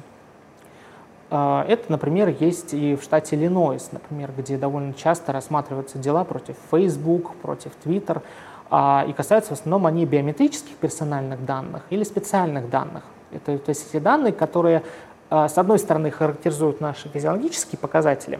А, 1.34 1.64
это, 1.66 1.90
например, 1.90 2.28
есть 2.28 2.74
и 2.74 2.94
в 2.94 3.02
штате 3.02 3.36
Иллинойс, 3.36 3.88
например, 3.90 4.32
где 4.36 4.58
довольно 4.58 4.92
часто 4.92 5.32
рассматриваются 5.32 5.96
дела 5.96 6.24
против 6.24 6.56
Facebook, 6.70 7.36
против 7.36 7.72
Twitter, 7.82 8.20
а, 8.68 9.06
и 9.08 9.14
касаются 9.14 9.54
в 9.54 9.58
основном 9.58 9.86
они 9.86 10.04
биометрических 10.04 10.76
персональных 10.76 11.42
данных 11.46 11.84
или 11.88 12.04
специальных 12.04 12.68
данных. 12.68 13.02
Это, 13.30 13.56
то 13.56 13.70
есть 13.70 13.88
эти 13.88 13.98
данные, 13.98 14.34
которые, 14.34 14.82
а, 15.30 15.48
с 15.48 15.56
одной 15.56 15.78
стороны, 15.78 16.10
характеризуют 16.10 16.82
наши 16.82 17.08
физиологические 17.08 17.78
показатели, 17.78 18.38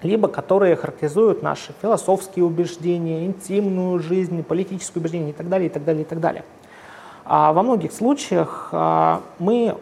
либо 0.00 0.28
которые 0.28 0.74
характеризуют 0.74 1.42
наши 1.42 1.74
философские 1.82 2.46
убеждения, 2.46 3.26
интимную 3.26 3.98
жизнь, 3.98 4.42
политические 4.42 5.02
убеждения 5.02 5.30
и 5.30 5.34
так 5.34 5.50
далее, 5.50 5.68
и 5.68 5.70
так 5.70 5.84
далее, 5.84 6.02
и 6.02 6.06
так 6.06 6.20
далее. 6.20 6.44
Во 7.26 7.60
многих 7.62 7.92
случаях 7.92 8.68
мы, 9.40 9.76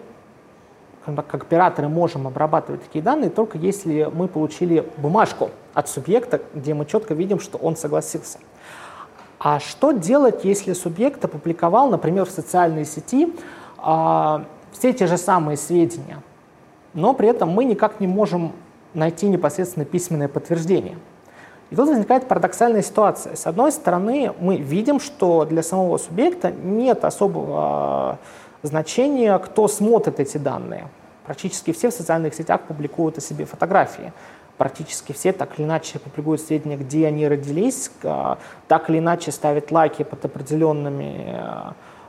как 1.04 1.42
операторы, 1.42 1.88
можем 1.88 2.26
обрабатывать 2.26 2.82
такие 2.82 3.02
данные 3.02 3.30
только 3.30 3.58
если 3.58 4.10
мы 4.12 4.28
получили 4.28 4.88
бумажку 4.96 5.50
от 5.74 5.88
субъекта, 5.88 6.40
где 6.54 6.74
мы 6.74 6.86
четко 6.86 7.14
видим, 7.14 7.40
что 7.40 7.58
он 7.58 7.76
согласился. 7.76 8.38
А 9.38 9.60
что 9.60 9.92
делать, 9.92 10.44
если 10.44 10.72
субъект 10.72 11.22
опубликовал, 11.24 11.90
например, 11.90 12.24
в 12.24 12.30
социальной 12.30 12.86
сети 12.86 13.34
а, 13.76 14.44
все 14.72 14.92
те 14.92 15.06
же 15.06 15.18
самые 15.18 15.58
сведения, 15.58 16.22
но 16.94 17.12
при 17.12 17.28
этом 17.28 17.50
мы 17.50 17.64
никак 17.64 18.00
не 18.00 18.06
можем 18.06 18.52
найти 18.94 19.28
непосредственно 19.28 19.84
письменное 19.84 20.28
подтверждение? 20.28 20.96
И 21.70 21.76
тут 21.76 21.88
возникает 21.88 22.28
парадоксальная 22.28 22.82
ситуация. 22.82 23.36
С 23.36 23.46
одной 23.46 23.72
стороны, 23.72 24.32
мы 24.38 24.56
видим, 24.56 25.00
что 25.00 25.44
для 25.44 25.62
самого 25.62 25.98
субъекта 25.98 26.50
нет 26.50 27.04
особого 27.04 28.18
значения, 28.64 29.38
кто 29.38 29.68
смотрит 29.68 30.20
эти 30.20 30.38
данные. 30.38 30.88
Практически 31.27 31.72
все 31.72 31.90
в 31.90 31.94
социальных 31.94 32.35
сетях 32.35 32.62
публикуют 32.62 33.18
о 33.18 33.20
себе 33.20 33.44
фотографии. 33.44 34.12
Практически 34.59 35.12
все 35.12 35.33
так 35.33 35.59
или 35.59 35.66
иначе 35.66 35.98
публикуют 35.98 36.40
сведения, 36.40 36.77
где 36.77 37.07
они 37.07 37.27
родились, 37.29 37.90
так 38.68 38.90
или 38.90 38.98
иначе 38.98 39.33
ставят 39.33 39.70
лайки 39.70 40.05
под 40.05 40.24
определенными 40.24 41.35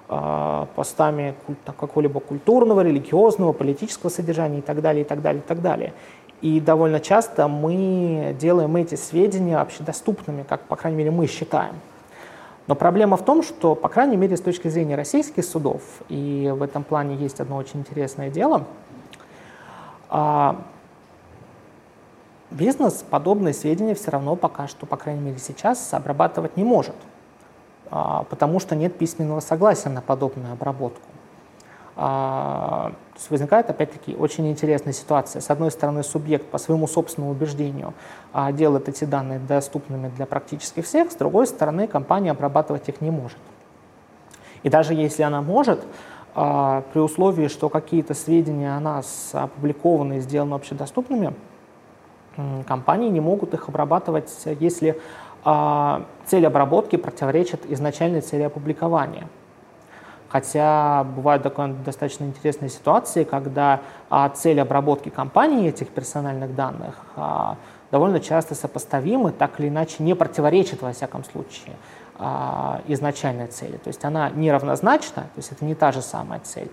а, 0.08 0.68
постами 0.76 1.34
какого-либо 1.66 2.20
культурного, 2.20 2.82
религиозного, 2.82 3.52
политического 3.54 4.10
содержания 4.12 4.60
и 4.60 4.62
так 4.62 4.82
далее, 4.82 5.04
и 5.04 5.08
так 5.08 5.22
далее, 5.22 5.42
и 5.42 5.48
так 5.48 5.62
далее. 5.62 5.94
И 6.42 6.60
довольно 6.60 7.00
часто 7.00 7.48
мы 7.48 8.36
делаем 8.40 8.76
эти 8.76 8.96
сведения 8.96 9.58
общедоступными, 9.58 10.44
как, 10.48 10.62
по 10.62 10.76
крайней 10.76 11.00
мере, 11.00 11.12
мы 11.12 11.26
считаем. 11.26 11.74
Но 12.68 12.76
проблема 12.76 13.16
в 13.16 13.24
том, 13.24 13.44
что, 13.44 13.76
по 13.76 13.90
крайней 13.90 14.18
мере, 14.18 14.36
с 14.36 14.42
точки 14.42 14.68
зрения 14.68 14.96
российских 14.96 15.46
судов, 15.46 15.82
и 16.10 16.52
в 16.56 16.64
этом 16.64 16.84
плане 16.84 17.16
есть 17.16 17.40
одно 17.40 17.58
очень 17.58 17.80
интересное 17.80 18.30
дело, 18.30 18.64
а, 20.10 20.62
бизнес 22.50 23.06
подобные 23.08 23.54
сведения 23.54 23.94
все 23.94 24.12
равно 24.12 24.36
пока 24.36 24.68
что, 24.68 24.86
по 24.86 24.98
крайней 24.98 25.22
мере 25.22 25.38
сейчас, 25.38 25.94
обрабатывать 25.94 26.58
не 26.58 26.64
может, 26.64 26.96
а, 27.92 28.24
потому 28.30 28.60
что 28.60 28.76
нет 28.76 28.98
письменного 28.98 29.42
согласия 29.42 29.90
на 29.90 30.02
подобную 30.02 30.54
обработку. 30.54 31.02
А, 31.98 32.92
то 33.14 33.20
есть 33.20 33.32
возникает 33.32 33.70
опять-таки 33.70 34.16
очень 34.16 34.50
интересная 34.50 34.92
ситуация. 34.92 35.40
С 35.40 35.50
одной 35.50 35.72
стороны, 35.72 36.04
субъект 36.04 36.46
по 36.48 36.58
своему 36.58 36.88
собственному 36.88 37.32
убеждению 37.32 37.94
а, 38.34 38.52
делает 38.52 38.90
эти 38.90 39.06
данные 39.06 39.40
доступными 39.40 40.10
для 40.10 40.26
практически 40.26 40.82
всех, 40.82 41.12
с 41.12 41.16
другой 41.16 41.48
стороны, 41.48 41.88
компания 41.88 42.32
обрабатывать 42.32 42.90
их 42.90 43.00
не 43.00 43.12
может. 43.12 43.38
И 44.64 44.70
даже 44.70 44.94
если 44.94 45.24
она 45.24 45.42
может, 45.42 45.86
а, 46.34 46.84
при 46.92 47.00
условии, 47.00 47.48
что 47.48 47.70
какие-то 47.70 48.14
сведения 48.14 48.76
о 48.76 48.80
нас 48.82 49.30
опубликованы 49.32 50.18
и 50.18 50.20
сделаны 50.20 50.56
общедоступными, 50.56 51.34
компании 52.68 53.10
не 53.10 53.22
могут 53.22 53.54
их 53.54 53.70
обрабатывать, 53.70 54.30
если 54.60 55.00
цель 56.26 56.46
обработки 56.46 56.98
противоречит 56.98 57.62
изначальной 57.72 58.20
цели 58.20 58.42
опубликования. 58.42 59.30
Хотя 60.36 61.06
бывают 61.06 61.44
достаточно 61.86 62.26
интересные 62.26 62.68
ситуации, 62.68 63.24
когда 63.24 63.80
а, 64.10 64.28
цель 64.28 64.60
обработки 64.60 65.08
компании 65.08 65.70
этих 65.70 65.88
персональных 65.88 66.54
данных 66.54 66.96
а, 67.16 67.56
довольно 67.90 68.20
часто 68.20 68.54
сопоставимы, 68.54 69.32
так 69.32 69.62
или 69.62 69.70
иначе 69.70 70.04
не 70.04 70.14
противоречит, 70.14 70.82
во 70.82 70.92
всяком 70.92 71.24
случае, 71.24 71.78
а, 72.20 72.82
изначальной 72.86 73.48
цели. 73.48 73.78
То 73.78 73.88
есть 73.88 74.04
она 74.04 74.30
неравнозначна, 74.30 75.22
то 75.22 75.38
есть 75.38 75.54
это 75.54 75.64
не 75.64 75.74
та 75.74 75.94
же 75.94 76.02
самая 76.02 76.42
цель, 76.42 76.70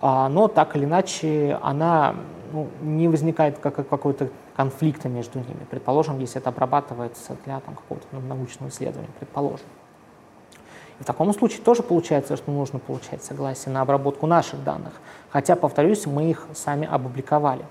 но 0.00 0.48
так 0.48 0.74
или 0.74 0.86
иначе 0.86 1.58
она 1.62 2.14
ну, 2.50 2.68
не 2.80 3.08
возникает 3.08 3.58
как, 3.58 3.74
какой-то 3.74 4.30
конфликта 4.56 5.10
между 5.10 5.38
ними. 5.38 5.66
Предположим, 5.70 6.18
если 6.18 6.40
это 6.40 6.48
обрабатывается 6.48 7.36
для 7.44 7.60
там, 7.60 7.74
какого-то 7.74 8.06
научного 8.26 8.70
исследования, 8.70 9.10
предположим. 9.18 9.66
В 10.98 11.04
таком 11.04 11.32
случае 11.32 11.62
тоже 11.62 11.82
получается, 11.82 12.36
что 12.36 12.50
нужно 12.50 12.78
получать 12.78 13.24
согласие 13.24 13.72
на 13.72 13.80
обработку 13.80 14.26
наших 14.26 14.62
данных, 14.62 14.92
хотя, 15.30 15.56
повторюсь, 15.56 16.06
мы 16.06 16.30
их 16.30 16.46
сами 16.54 16.86
опубликовали. 16.90 17.64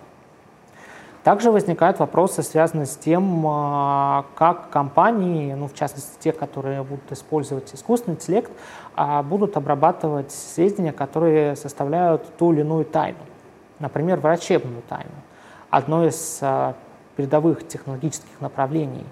Также 1.24 1.52
возникают 1.52 2.00
вопросы, 2.00 2.42
связанные 2.42 2.88
с 2.88 2.98
тем, 2.98 3.46
а, 3.46 4.26
как 4.34 4.72
компании, 4.72 5.54
ну, 5.54 5.68
в 5.68 5.76
частности 5.76 6.14
те, 6.20 6.32
которые 6.32 6.82
будут 6.82 7.12
использовать 7.12 7.74
искусственный 7.76 8.16
интеллект, 8.16 8.52
а, 8.96 9.22
будут 9.22 9.56
обрабатывать 9.56 10.32
сведения, 10.32 10.92
которые 10.92 11.56
составляют 11.56 12.36
ту 12.38 12.54
или 12.54 12.62
иную 12.62 12.86
тайну, 12.86 13.20
например, 13.78 14.20
врачебную 14.20 14.82
тайну. 14.90 15.12
Одно 15.70 16.08
из 16.08 16.40
а, 16.42 16.74
передовых 17.16 17.68
технологических 17.68 18.42
направлений 18.42 19.06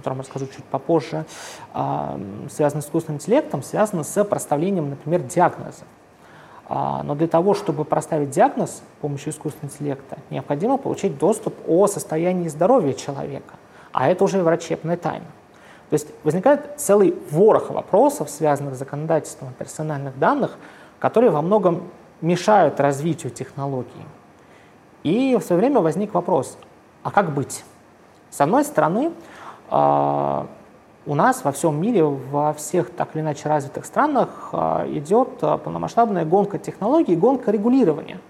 котором 0.00 0.20
расскажу 0.20 0.46
чуть 0.46 0.64
попозже, 0.64 1.24
а, 1.72 2.20
связано 2.50 2.82
с 2.82 2.86
искусственным 2.86 3.18
интеллектом, 3.18 3.62
связано 3.62 4.02
с 4.04 4.24
проставлением, 4.24 4.90
например, 4.90 5.22
диагноза. 5.22 5.84
А, 6.68 7.02
но 7.02 7.14
для 7.14 7.26
того, 7.26 7.54
чтобы 7.54 7.84
проставить 7.84 8.30
диагноз 8.30 8.70
с 8.70 8.82
помощью 9.00 9.32
искусственного 9.32 9.74
интеллекта, 9.74 10.18
необходимо 10.30 10.76
получить 10.76 11.18
доступ 11.18 11.54
о 11.66 11.86
состоянии 11.88 12.48
здоровья 12.48 12.92
человека, 12.92 13.54
а 13.92 14.08
это 14.08 14.22
уже 14.22 14.42
врачебная 14.42 14.96
тайна. 14.96 15.26
То 15.90 15.94
есть 15.94 16.06
возникает 16.22 16.78
целый 16.78 17.16
ворох 17.32 17.70
вопросов, 17.70 18.30
связанных 18.30 18.76
с 18.76 18.78
законодательством 18.78 19.48
о 19.48 19.52
персональных 19.52 20.16
данных, 20.18 20.56
которые 21.00 21.30
во 21.30 21.42
многом 21.42 21.82
мешают 22.20 22.78
развитию 22.78 23.32
технологий. 23.32 24.06
И 25.02 25.36
в 25.36 25.42
свое 25.42 25.58
время 25.58 25.80
возник 25.80 26.14
вопрос, 26.14 26.56
а 27.02 27.10
как 27.10 27.34
быть? 27.34 27.64
С 28.30 28.40
одной 28.40 28.64
стороны, 28.64 29.12
у 29.70 31.14
нас 31.14 31.44
во 31.44 31.52
всем 31.52 31.80
мире, 31.80 32.04
во 32.04 32.52
всех 32.52 32.90
так 32.90 33.14
или 33.14 33.22
иначе 33.22 33.48
развитых 33.48 33.84
странах 33.84 34.50
а, 34.52 34.86
идет 34.88 35.28
а, 35.40 35.58
полномасштабная 35.58 36.24
гонка 36.24 36.58
технологий, 36.58 37.16
гонка 37.16 37.50
регулирования. 37.50 38.20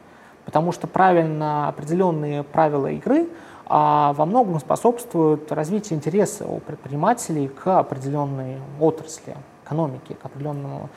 Потому 0.45 0.73
что 0.73 0.87
правильно 0.87 1.69
определенные 1.69 2.43
правила 2.43 2.89
игры 2.89 3.29
во 3.69 4.25
многом 4.25 4.59
способствуют 4.59 5.53
развитию 5.53 5.97
интереса 5.97 6.45
у 6.45 6.59
предпринимателей 6.59 7.47
к 7.47 7.79
определенной 7.79 8.57
отрасли 8.81 9.37
экономики, 9.65 10.15
к 10.15 10.25
определенному 10.25 10.89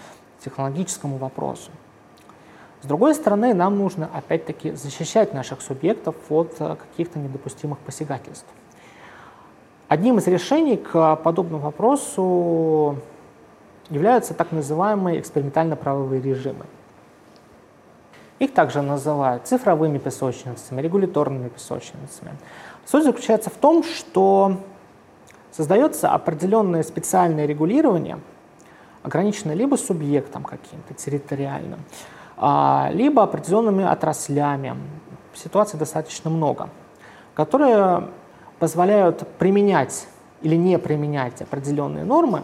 технологическому 0.43 1.17
вопросу. 1.17 1.69
С 2.82 2.88
другой 2.88 3.13
стороны, 3.13 3.53
нам 3.53 3.77
нужно 3.77 4.10
опять-таки 4.12 4.71
защищать 4.71 5.36
наших 5.36 5.62
субъектов 5.62 6.15
от 6.29 6.56
каких-то 6.58 7.19
недопустимых 7.19 7.77
посягательств. 7.77 8.47
Одним 9.93 10.17
из 10.17 10.25
решений 10.25 10.75
к 10.77 11.17
подобному 11.17 11.65
вопросу 11.65 12.97
являются 13.91 14.34
так 14.34 14.51
называемые 14.51 15.19
экспериментально-правовые 15.19 16.19
режимы. 16.19 16.65
Их 18.39 18.56
также 18.56 18.82
называют 18.82 19.45
цифровыми 19.45 19.99
песочницами, 19.99 20.82
регуляторными 20.82 21.47
песочницами. 21.49 22.32
Суть 22.88 23.03
заключается 23.03 23.51
в 23.51 23.53
том, 23.53 23.84
что 23.84 24.58
создается 25.51 26.10
определенное 26.10 26.82
специальное 26.82 27.45
регулирование, 27.45 28.19
ограниченное 29.03 29.53
либо 29.53 29.75
субъектом 29.75 30.43
каким-то 30.43 30.95
территориальным, 30.95 31.82
а, 32.36 32.89
либо 32.91 33.21
определенными 33.21 33.86
отраслями. 33.86 34.75
Ситуаций 35.36 35.77
достаточно 35.77 36.32
много, 36.32 36.71
которые 37.36 38.08
позволяют 38.63 39.28
применять 39.39 40.08
или 40.41 40.56
не 40.56 40.80
применять 40.80 41.41
определенные 41.41 42.06
нормы 42.06 42.43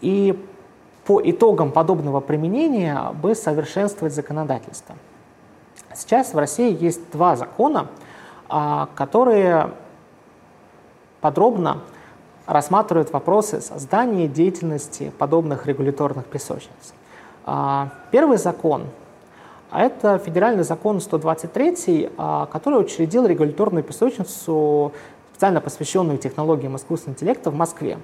и 0.00 0.36
по 1.04 1.20
итогам 1.22 1.70
подобного 1.70 2.18
применения 2.18 3.12
бы 3.22 3.36
совершенствовать 3.36 4.12
законодательство. 4.12 4.96
Сейчас 5.94 6.34
в 6.34 6.38
России 6.38 6.76
есть 6.82 7.12
два 7.12 7.36
закона, 7.36 7.86
а, 8.48 8.88
которые 8.96 9.70
подробно 11.20 11.82
рассматривают 12.46 13.12
вопросы 13.12 13.60
создания 13.60 14.26
деятельности 14.26 15.12
подобных 15.18 15.66
регуляторных 15.68 16.26
песочниц. 16.26 16.94
А, 17.46 17.90
первый 18.10 18.38
закон– 18.38 18.86
это 19.72 20.18
федеральный 20.18 20.64
закон 20.64 21.00
123, 21.00 22.10
а, 22.16 22.46
который 22.46 22.80
учредил 22.80 23.26
регуляторную 23.26 23.84
песочницу, 23.84 24.92
специально 25.38 25.60
посвященную 25.60 26.18
технологиям 26.18 26.74
искусственного 26.74 27.14
интеллекта 27.14 27.52
в 27.52 27.54
Москве. 27.54 27.98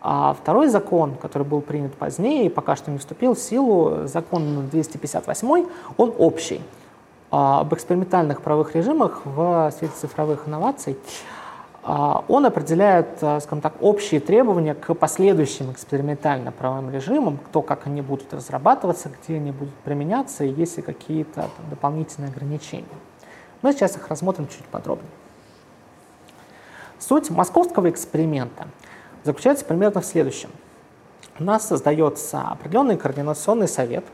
А 0.00 0.32
второй 0.32 0.68
закон, 0.68 1.14
который 1.16 1.46
был 1.46 1.60
принят 1.60 1.92
позднее 1.92 2.46
и 2.46 2.48
пока 2.48 2.74
что 2.74 2.90
не 2.90 2.96
вступил 2.96 3.34
в 3.34 3.38
силу, 3.38 4.06
закон 4.06 4.66
258, 4.70 5.66
он 5.98 6.14
общий 6.16 6.62
об 7.28 7.74
экспериментальных 7.74 8.40
правовых 8.40 8.74
режимах 8.74 9.20
в 9.26 9.70
свете 9.76 9.92
цифровых 9.94 10.48
инноваций. 10.48 10.96
А, 11.82 12.24
он 12.28 12.46
определяет, 12.46 13.08
а, 13.20 13.38
скажем 13.40 13.60
так, 13.60 13.74
общие 13.82 14.18
требования 14.18 14.72
к 14.72 14.94
последующим 14.94 15.70
экспериментально-правовым 15.70 16.90
режимам, 16.90 17.38
то, 17.52 17.60
как 17.60 17.86
они 17.86 18.00
будут 18.00 18.32
разрабатываться, 18.32 19.10
где 19.10 19.36
они 19.36 19.50
будут 19.52 19.74
применяться 19.84 20.44
и 20.44 20.48
есть 20.50 20.78
ли 20.78 20.82
какие-то 20.82 21.50
дополнительные 21.68 22.30
ограничения. 22.30 22.86
Мы 23.60 23.74
сейчас 23.74 23.96
их 23.96 24.08
рассмотрим 24.08 24.48
чуть 24.48 24.64
подробнее. 24.64 25.10
Суть 27.02 27.30
московского 27.30 27.90
эксперимента 27.90 28.68
заключается 29.24 29.64
примерно 29.64 30.00
в 30.00 30.04
следующем. 30.04 30.50
У 31.40 31.42
нас 31.42 31.66
создается 31.66 32.42
определенный 32.42 32.96
координационный 32.96 33.66
совет, 33.66 34.04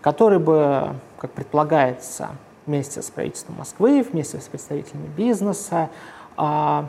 который 0.00 0.38
бы, 0.38 0.94
как 1.18 1.30
предполагается, 1.32 2.30
вместе 2.64 3.02
с 3.02 3.10
правительством 3.10 3.56
Москвы, 3.58 4.02
вместе 4.02 4.40
с 4.40 4.44
представителями 4.44 5.08
бизнеса, 5.14 5.90
а, 6.38 6.88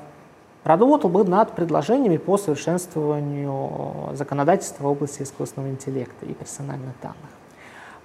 работал 0.64 1.10
бы 1.10 1.26
над 1.26 1.52
предложениями 1.56 2.18
по 2.18 2.38
совершенствованию 2.38 4.16
законодательства 4.16 4.84
в 4.84 4.88
области 4.88 5.24
искусственного 5.24 5.72
интеллекта 5.72 6.26
и 6.26 6.34
персональных 6.34 6.94
данных. 7.02 7.18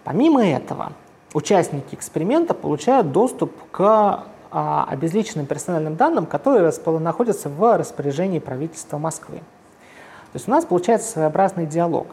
Помимо 0.03 0.45
этого, 0.45 0.93
участники 1.33 1.95
эксперимента 1.95 2.53
получают 2.53 3.13
доступ 3.13 3.53
к 3.71 4.25
а, 4.57 4.87
обезличенным 4.89 5.47
персональным 5.47 5.97
данным, 5.97 6.27
которые 6.27 6.71
находятся 7.01 7.49
в 7.49 7.77
распоряжении 7.77 8.39
правительства 8.39 8.99
Москвы. 8.99 9.39
То 9.39 10.35
есть 10.35 10.47
у 10.47 10.53
нас 10.53 10.65
получается 10.65 11.11
своеобразный 11.11 11.67
диалог. 11.67 12.07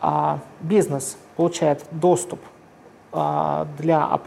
А, 0.00 0.38
бизнес 0.60 1.16
получает 1.34 1.84
доступ 1.90 2.38
а, 3.10 3.66
для, 3.78 4.20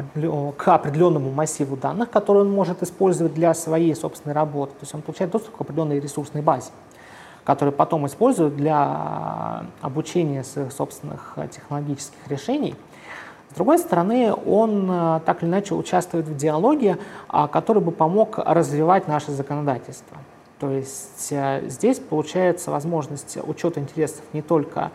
к 0.58 0.68
определенному 0.68 1.32
массиву 1.32 1.78
данных, 1.78 2.10
который 2.10 2.41
он 2.41 2.52
может 2.52 2.84
использовать 2.84 3.34
для 3.34 3.54
своей 3.54 3.96
собственной 3.96 4.36
работы. 4.36 4.74
То 4.74 4.82
есть 4.82 4.94
он 4.94 5.02
получает 5.02 5.32
доступ 5.32 5.56
к 5.56 5.62
определенной 5.62 6.02
ресурсной 6.02 6.44
базе, 6.44 6.72
которую 7.46 7.72
потом 7.72 8.06
использует 8.06 8.58
для 8.58 9.63
обучения 9.80 10.44
своих 10.44 10.74
собственных 10.74 11.38
технологических 11.54 12.28
решений. 12.28 12.76
С 13.56 13.58
другой 13.58 13.80
стороны, 13.80 14.34
он 14.34 14.91
э, 14.91 15.22
так 15.26 15.41
или 15.41 15.50
иначе 15.50 15.76
участвует 15.76 16.28
в 16.28 16.36
диалоге, 16.36 16.98
а, 17.30 17.48
который 17.48 17.82
бы 17.82 17.94
помог 17.94 18.38
развивать 18.38 19.08
наше 19.08 19.32
законодательство. 19.32 20.18
То 20.60 20.70
есть 20.72 21.30
э, 21.32 21.62
здесь 21.70 22.00
получается 22.00 22.70
возможность 22.70 23.38
учета 23.48 23.80
интересов 23.80 24.26
не 24.34 24.41
только 24.41 24.91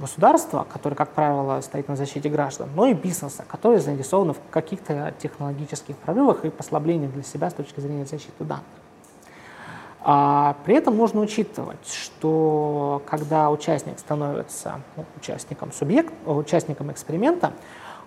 государства, 0.00 0.66
которое, 0.72 0.96
как 0.96 1.10
правило, 1.10 1.60
стоит 1.60 1.86
на 1.86 1.94
защите 1.94 2.28
граждан, 2.28 2.68
но 2.74 2.86
и 2.86 2.92
бизнеса, 2.92 3.44
который 3.46 3.78
заинтересован 3.78 4.32
в 4.32 4.38
каких-то 4.50 5.14
технологических 5.20 5.96
прорывах 5.96 6.44
и 6.44 6.50
послаблениях 6.50 7.12
для 7.12 7.22
себя 7.22 7.50
с 7.50 7.54
точки 7.54 7.78
зрения 7.78 8.04
защиты 8.04 8.42
данных. 8.42 8.64
А 10.08 10.54
при 10.64 10.76
этом 10.76 10.96
нужно 10.96 11.20
учитывать, 11.20 11.84
что 11.84 13.02
когда 13.06 13.50
участник 13.50 13.98
становится 13.98 14.80
ну, 14.96 15.04
участником, 15.16 15.72
субъект, 15.72 16.14
участником 16.24 16.92
эксперимента, 16.92 17.52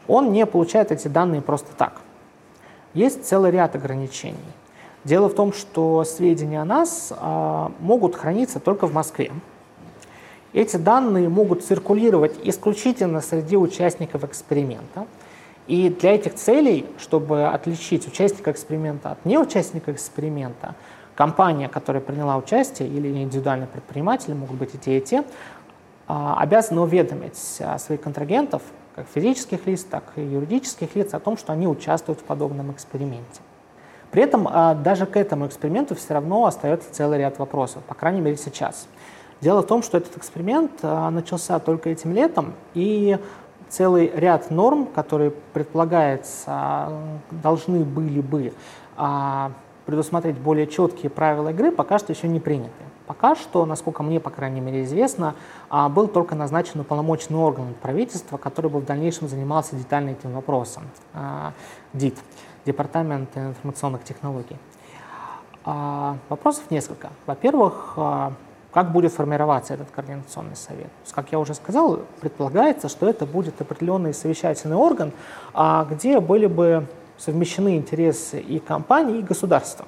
он 0.07 0.31
не 0.31 0.45
получает 0.45 0.93
эти 0.93 1.09
данные 1.09 1.41
просто 1.41 1.75
так. 1.75 1.99
Есть 2.93 3.25
целый 3.25 3.51
ряд 3.51 3.75
ограничений. 3.75 4.37
Дело 5.03 5.27
в 5.27 5.35
том, 5.35 5.51
что 5.51 6.05
сведения 6.05 6.61
о 6.61 6.65
нас 6.65 7.11
а, 7.17 7.73
могут 7.81 8.15
храниться 8.15 8.61
только 8.61 8.87
в 8.87 8.93
Москве. 8.93 9.33
Эти 10.53 10.77
данные 10.77 11.27
могут 11.27 11.65
циркулировать 11.65 12.39
исключительно 12.41 13.19
среди 13.19 13.57
участников 13.57 14.23
эксперимента. 14.23 15.05
И 15.67 15.89
для 15.89 16.15
этих 16.15 16.35
целей, 16.35 16.85
чтобы 16.97 17.47
отличить 17.47 18.07
участника 18.07 18.51
эксперимента 18.51 19.11
от 19.11 19.25
неучастника 19.25 19.91
эксперимента, 19.91 20.75
компания, 21.19 21.67
которая 21.67 22.01
приняла 22.01 22.37
участие, 22.37 22.87
или 22.87 23.09
индивидуальный 23.09 23.67
предприниматель, 23.67 24.33
могут 24.33 24.55
быть 24.55 24.73
и 24.73 24.77
те, 24.77 24.99
и 24.99 25.01
те, 25.01 25.25
а, 26.07 26.37
обязаны 26.39 26.79
уведомить 26.79 27.57
а, 27.59 27.77
своих 27.77 27.99
контрагентов, 27.99 28.61
как 28.95 29.05
физических 29.13 29.67
лиц, 29.67 29.83
так 29.83 30.13
и 30.15 30.21
юридических 30.21 30.95
лиц, 30.95 31.13
о 31.13 31.19
том, 31.19 31.35
что 31.35 31.51
они 31.51 31.67
участвуют 31.67 32.21
в 32.21 32.23
подобном 32.23 32.71
эксперименте. 32.71 33.41
При 34.11 34.23
этом 34.23 34.47
а, 34.49 34.75
даже 34.75 35.05
к 35.05 35.17
этому 35.17 35.45
эксперименту 35.45 35.93
все 35.93 36.13
равно 36.13 36.45
остается 36.45 36.89
целый 36.93 37.17
ряд 37.17 37.37
вопросов, 37.37 37.83
по 37.83 37.95
крайней 37.95 38.21
мере 38.21 38.37
сейчас. 38.37 38.87
Дело 39.41 39.61
в 39.61 39.67
том, 39.67 39.83
что 39.83 39.97
этот 39.97 40.15
эксперимент 40.15 40.71
начался 40.83 41.59
только 41.59 41.89
этим 41.89 42.13
летом, 42.13 42.53
и 42.73 43.19
целый 43.67 44.09
ряд 44.15 44.51
норм, 44.51 44.85
которые 44.85 45.31
предполагается, 45.31 46.89
должны 47.29 47.83
были 47.83 48.21
бы 48.21 48.53
предусмотреть 49.89 50.37
более 50.37 50.67
четкие 50.67 51.09
правила 51.09 51.49
игры, 51.49 51.71
пока 51.71 51.97
что 51.97 52.13
еще 52.13 52.27
не 52.27 52.39
приняты. 52.39 52.69
Пока 53.07 53.35
что, 53.35 53.65
насколько 53.65 54.03
мне, 54.03 54.19
по 54.19 54.29
крайней 54.29 54.61
мере, 54.61 54.83
известно, 54.83 55.33
а, 55.67 55.89
был 55.89 56.07
только 56.07 56.35
назначен 56.35 56.81
уполномоченный 56.81 57.39
орган 57.39 57.73
правительства, 57.81 58.37
который 58.37 58.69
бы 58.69 58.81
в 58.81 58.85
дальнейшем 58.85 59.27
занимался 59.27 59.75
детально 59.75 60.11
этим 60.11 60.33
вопросом. 60.33 60.83
ДИТ, 61.93 62.19
Департамент 62.67 63.35
информационных 63.35 64.03
технологий. 64.03 64.57
Вопросов 65.65 66.69
несколько. 66.69 67.09
Во-первых, 67.25 67.97
как 68.71 68.91
будет 68.91 69.11
формироваться 69.11 69.73
этот 69.73 69.89
координационный 69.89 70.55
совет? 70.55 70.91
Как 71.11 71.31
я 71.31 71.39
уже 71.39 71.55
сказал, 71.55 72.01
предполагается, 72.21 72.89
что 72.89 73.09
это 73.09 73.25
будет 73.25 73.59
определенный 73.59 74.13
совещательный 74.13 74.75
орган, 74.75 75.11
а 75.55 75.87
где 75.89 76.19
были 76.19 76.45
бы 76.45 76.85
совмещены 77.19 77.77
интересы 77.77 78.39
и 78.39 78.59
компании, 78.59 79.19
и 79.19 79.21
государства. 79.21 79.85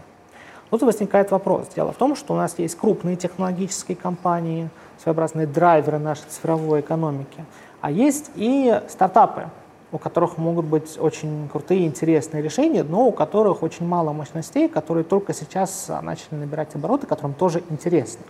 Тут 0.69 0.83
возникает 0.83 1.31
вопрос. 1.31 1.69
Дело 1.75 1.91
в 1.91 1.97
том, 1.97 2.15
что 2.15 2.33
у 2.33 2.37
нас 2.37 2.59
есть 2.59 2.75
крупные 2.75 3.15
технологические 3.15 3.95
компании, 3.95 4.69
своеобразные 5.01 5.47
драйверы 5.47 5.97
нашей 5.97 6.25
цифровой 6.29 6.81
экономики, 6.81 7.45
а 7.81 7.89
есть 7.89 8.31
и 8.35 8.81
стартапы, 8.87 9.49
у 9.91 9.97
которых 9.97 10.37
могут 10.37 10.65
быть 10.65 10.97
очень 10.99 11.49
крутые, 11.49 11.87
интересные 11.87 12.41
решения, 12.41 12.83
но 12.83 13.07
у 13.07 13.11
которых 13.11 13.63
очень 13.63 13.85
мало 13.85 14.13
мощностей, 14.13 14.69
которые 14.69 15.03
только 15.03 15.33
сейчас 15.33 15.91
начали 16.01 16.35
набирать 16.35 16.75
обороты, 16.75 17.07
которым 17.07 17.33
тоже 17.33 17.63
интересно. 17.69 18.21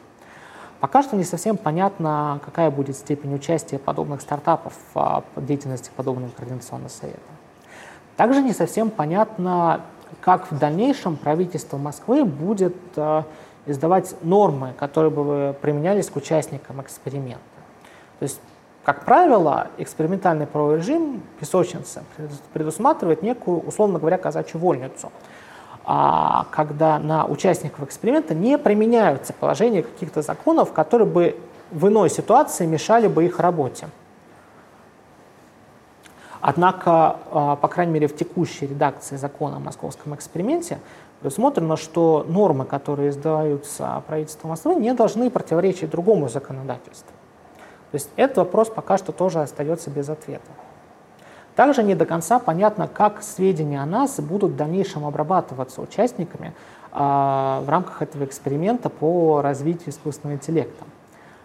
Пока 0.80 1.04
что 1.04 1.16
не 1.16 1.24
совсем 1.24 1.58
понятно, 1.58 2.40
какая 2.44 2.72
будет 2.72 2.96
степень 2.96 3.36
участия 3.36 3.78
подобных 3.78 4.22
стартапов 4.22 4.74
в 4.96 5.24
деятельности 5.38 5.92
подобного 5.96 6.32
координационного 6.32 6.90
совета. 6.90 7.20
Также 8.22 8.44
не 8.44 8.54
совсем 8.54 8.92
понятно, 8.92 9.82
как 10.20 10.52
в 10.52 10.60
дальнейшем 10.60 11.16
правительство 11.16 11.78
Москвы 11.78 12.24
будет 12.24 12.76
э, 12.96 13.24
издавать 13.66 14.14
нормы, 14.22 14.76
которые 14.78 15.10
бы 15.10 15.56
применялись 15.60 16.08
к 16.08 16.16
участникам 16.18 16.82
эксперимента. 16.82 17.42
То 18.20 18.24
есть 18.24 18.40
Как 18.84 19.06
правило, 19.06 19.68
экспериментальный 19.78 20.48
правовой 20.48 20.78
режим 20.78 21.22
песочницы 21.40 22.04
предусматривает 22.54 23.22
некую, 23.22 23.60
условно 23.60 24.00
говоря, 24.00 24.18
казачью 24.18 24.60
вольницу, 24.60 25.12
а 25.84 26.48
когда 26.52 26.98
на 26.98 27.26
участников 27.26 27.84
эксперимента 27.84 28.34
не 28.34 28.58
применяются 28.58 29.34
положения 29.34 29.84
каких-то 29.84 30.24
законов, 30.24 30.74
которые 30.74 31.08
бы 31.08 31.36
в 31.70 31.88
иной 31.88 32.10
ситуации 32.10 32.66
мешали 32.66 33.08
бы 33.08 33.26
их 33.26 33.40
работе. 33.40 33.88
Однако, 36.42 37.18
а, 37.32 37.56
по 37.56 37.68
крайней 37.68 37.94
мере, 37.94 38.08
в 38.08 38.16
текущей 38.16 38.66
редакции 38.66 39.16
закона 39.16 39.58
о 39.58 39.60
московском 39.60 40.16
эксперименте 40.16 40.80
предусмотрено, 41.20 41.78
что 41.78 42.26
нормы, 42.28 42.66
которые 42.66 43.10
издаются 43.10 44.04
правительством 44.08 44.50
Москвы, 44.50 44.76
не 44.76 44.94
должны 44.94 45.30
противоречить 45.30 45.92
другому 45.92 46.30
законодательству. 46.30 47.14
То 47.92 47.96
есть 47.96 48.10
этот 48.16 48.38
вопрос 48.38 48.70
пока 48.70 48.98
что 48.98 49.12
тоже 49.12 49.42
остается 49.42 49.92
без 49.92 50.10
ответа. 50.10 50.50
Также 51.56 51.84
не 51.84 51.94
до 51.94 52.06
конца 52.06 52.40
понятно, 52.40 52.88
как 52.88 53.22
сведения 53.22 53.82
о 53.82 53.86
нас 53.86 54.20
будут 54.20 54.54
в 54.54 54.56
дальнейшем 54.56 55.06
обрабатываться 55.06 55.82
участниками 55.82 56.54
э, 56.92 56.98
в 56.98 57.66
рамках 57.68 58.02
этого 58.02 58.24
эксперимента 58.24 58.90
по 58.90 59.42
развитию 59.42 59.90
искусственного 59.90 60.38
интеллекта. 60.38 60.86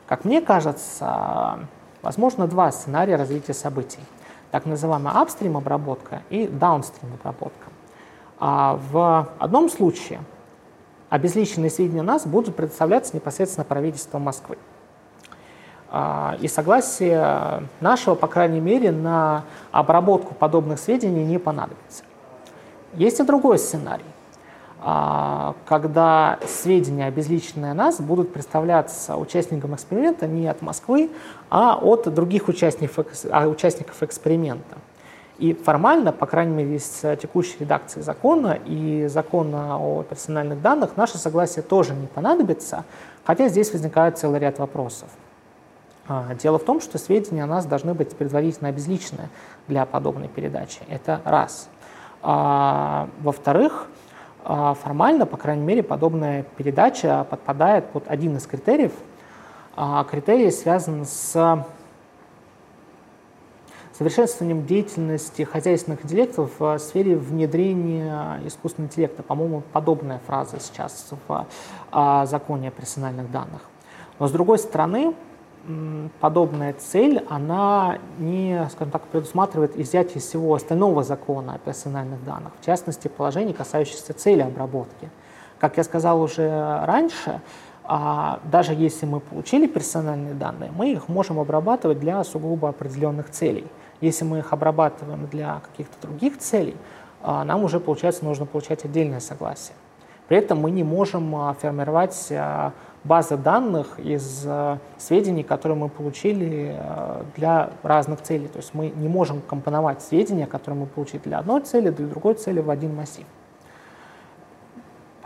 Как 0.06 0.24
мне 0.24 0.40
кажется, 0.40 1.58
возможно 2.02 2.46
два 2.46 2.70
сценария 2.70 3.16
развития 3.16 3.52
событий. 3.52 3.98
Так 4.50 4.66
называемая 4.66 5.14
апстрим 5.14 5.56
обработка 5.56 6.22
и 6.30 6.46
даунстрим 6.46 7.14
обработка. 7.14 7.66
А 8.38 8.78
в 8.90 9.28
одном 9.38 9.68
случае 9.68 10.20
обезличенные 11.08 11.70
сведения 11.70 12.02
нас 12.02 12.26
будут 12.26 12.56
предоставляться 12.56 13.14
непосредственно 13.14 13.64
правительством 13.64 14.22
Москвы. 14.22 14.58
А, 15.88 16.36
и 16.40 16.48
согласие 16.48 17.62
нашего, 17.80 18.14
по 18.14 18.26
крайней 18.26 18.60
мере, 18.60 18.92
на 18.92 19.44
обработку 19.70 20.34
подобных 20.34 20.78
сведений 20.78 21.24
не 21.24 21.38
понадобится. 21.38 22.02
Есть 22.94 23.20
и 23.20 23.22
другой 23.22 23.58
сценарий, 23.58 24.04
когда 24.78 26.38
сведения, 26.46 27.06
обезличенные 27.06 27.72
нас, 27.72 28.00
будут 28.00 28.32
представляться 28.32 29.16
участникам 29.16 29.74
эксперимента 29.74 30.26
не 30.26 30.46
от 30.46 30.62
Москвы, 30.62 31.10
а 31.50 31.76
от 31.76 32.12
других 32.12 32.48
участников, 32.48 33.06
а, 33.30 33.48
участников 33.48 34.02
эксперимента. 34.02 34.76
И 35.38 35.52
формально, 35.52 36.12
по 36.12 36.26
крайней 36.26 36.54
мере, 36.54 36.76
из 36.76 37.02
текущей 37.20 37.56
редакции 37.60 38.00
закона 38.00 38.58
и 38.64 39.06
закона 39.08 39.78
о 39.78 40.02
персональных 40.02 40.62
данных, 40.62 40.96
наше 40.96 41.18
согласие 41.18 41.62
тоже 41.62 41.94
не 41.94 42.06
понадобится, 42.06 42.84
хотя 43.24 43.48
здесь 43.48 43.72
возникает 43.72 44.18
целый 44.18 44.40
ряд 44.40 44.58
вопросов. 44.58 45.08
А, 46.08 46.34
дело 46.34 46.58
в 46.58 46.64
том, 46.64 46.80
что 46.80 46.98
сведения 46.98 47.44
о 47.44 47.46
нас 47.46 47.66
должны 47.66 47.92
быть 47.92 48.16
предварительно 48.16 48.70
обезличены 48.70 49.28
для 49.68 49.84
подобной 49.86 50.28
передачи. 50.28 50.80
Это 50.88 51.20
раз. 51.24 51.68
А, 52.22 53.08
во-вторых, 53.20 53.88
а, 53.88 54.05
формально, 54.46 55.26
по 55.26 55.36
крайней 55.36 55.64
мере, 55.64 55.82
подобная 55.82 56.44
передача 56.56 57.26
подпадает 57.28 57.90
под 57.90 58.08
один 58.08 58.36
из 58.36 58.46
критериев. 58.46 58.92
Критерий 60.08 60.50
связан 60.52 61.04
с 61.04 61.64
совершенствованием 63.92 64.64
деятельности 64.66 65.42
хозяйственных 65.42 66.04
интеллектов 66.04 66.50
в 66.58 66.78
сфере 66.78 67.16
внедрения 67.16 68.40
искусственного 68.44 68.90
интеллекта. 68.90 69.22
По-моему, 69.22 69.62
подобная 69.72 70.20
фраза 70.26 70.60
сейчас 70.60 71.10
в 71.26 71.46
законе 72.26 72.68
о 72.68 72.70
персональных 72.70 73.30
данных. 73.30 73.62
Но 74.18 74.28
с 74.28 74.32
другой 74.32 74.58
стороны, 74.58 75.14
подобная 76.20 76.72
цель, 76.74 77.24
она 77.28 77.98
не, 78.18 78.68
скажем 78.70 78.90
так, 78.90 79.02
предусматривает 79.02 79.76
изъятие 79.76 80.20
всего 80.20 80.54
остального 80.54 81.02
закона 81.02 81.54
о 81.54 81.58
персональных 81.58 82.24
данных, 82.24 82.52
в 82.60 82.64
частности, 82.64 83.08
положений, 83.08 83.54
касающихся 83.54 84.12
цели 84.12 84.42
обработки. 84.42 85.10
Как 85.58 85.76
я 85.76 85.84
сказал 85.84 86.20
уже 86.20 86.48
раньше, 86.84 87.40
а, 87.84 88.40
даже 88.44 88.74
если 88.74 89.06
мы 89.06 89.20
получили 89.20 89.66
персональные 89.66 90.34
данные, 90.34 90.70
мы 90.76 90.92
их 90.92 91.08
можем 91.08 91.38
обрабатывать 91.38 92.00
для 92.00 92.22
сугубо 92.24 92.68
определенных 92.68 93.30
целей. 93.30 93.66
Если 94.00 94.24
мы 94.24 94.38
их 94.38 94.52
обрабатываем 94.52 95.26
для 95.26 95.60
каких-то 95.60 96.06
других 96.06 96.38
целей, 96.38 96.76
а, 97.22 97.44
нам 97.44 97.64
уже, 97.64 97.80
получается, 97.80 98.24
нужно 98.24 98.44
получать 98.44 98.84
отдельное 98.84 99.20
согласие. 99.20 99.74
При 100.28 100.38
этом 100.38 100.58
мы 100.58 100.70
не 100.70 100.82
можем 100.82 101.34
а, 101.36 101.54
формировать 101.54 102.32
базы 103.04 103.36
данных 103.36 104.00
из 104.00 104.42
э, 104.44 104.78
сведений, 104.98 105.44
которые 105.44 105.78
мы 105.78 105.88
получили 105.88 106.76
для 107.36 107.70
разных 107.84 108.20
целей. 108.20 108.48
То 108.48 108.58
есть 108.58 108.74
мы 108.74 108.88
не 108.88 109.06
можем 109.06 109.40
компоновать 109.40 110.02
сведения, 110.02 110.46
которые 110.46 110.80
мы 110.80 110.86
получили 110.86 111.20
для 111.24 111.38
одной 111.38 111.60
цели, 111.60 111.90
для 111.90 112.06
другой 112.06 112.34
цели 112.34 112.58
в 112.58 112.68
один 112.68 112.96
массив. 112.96 113.24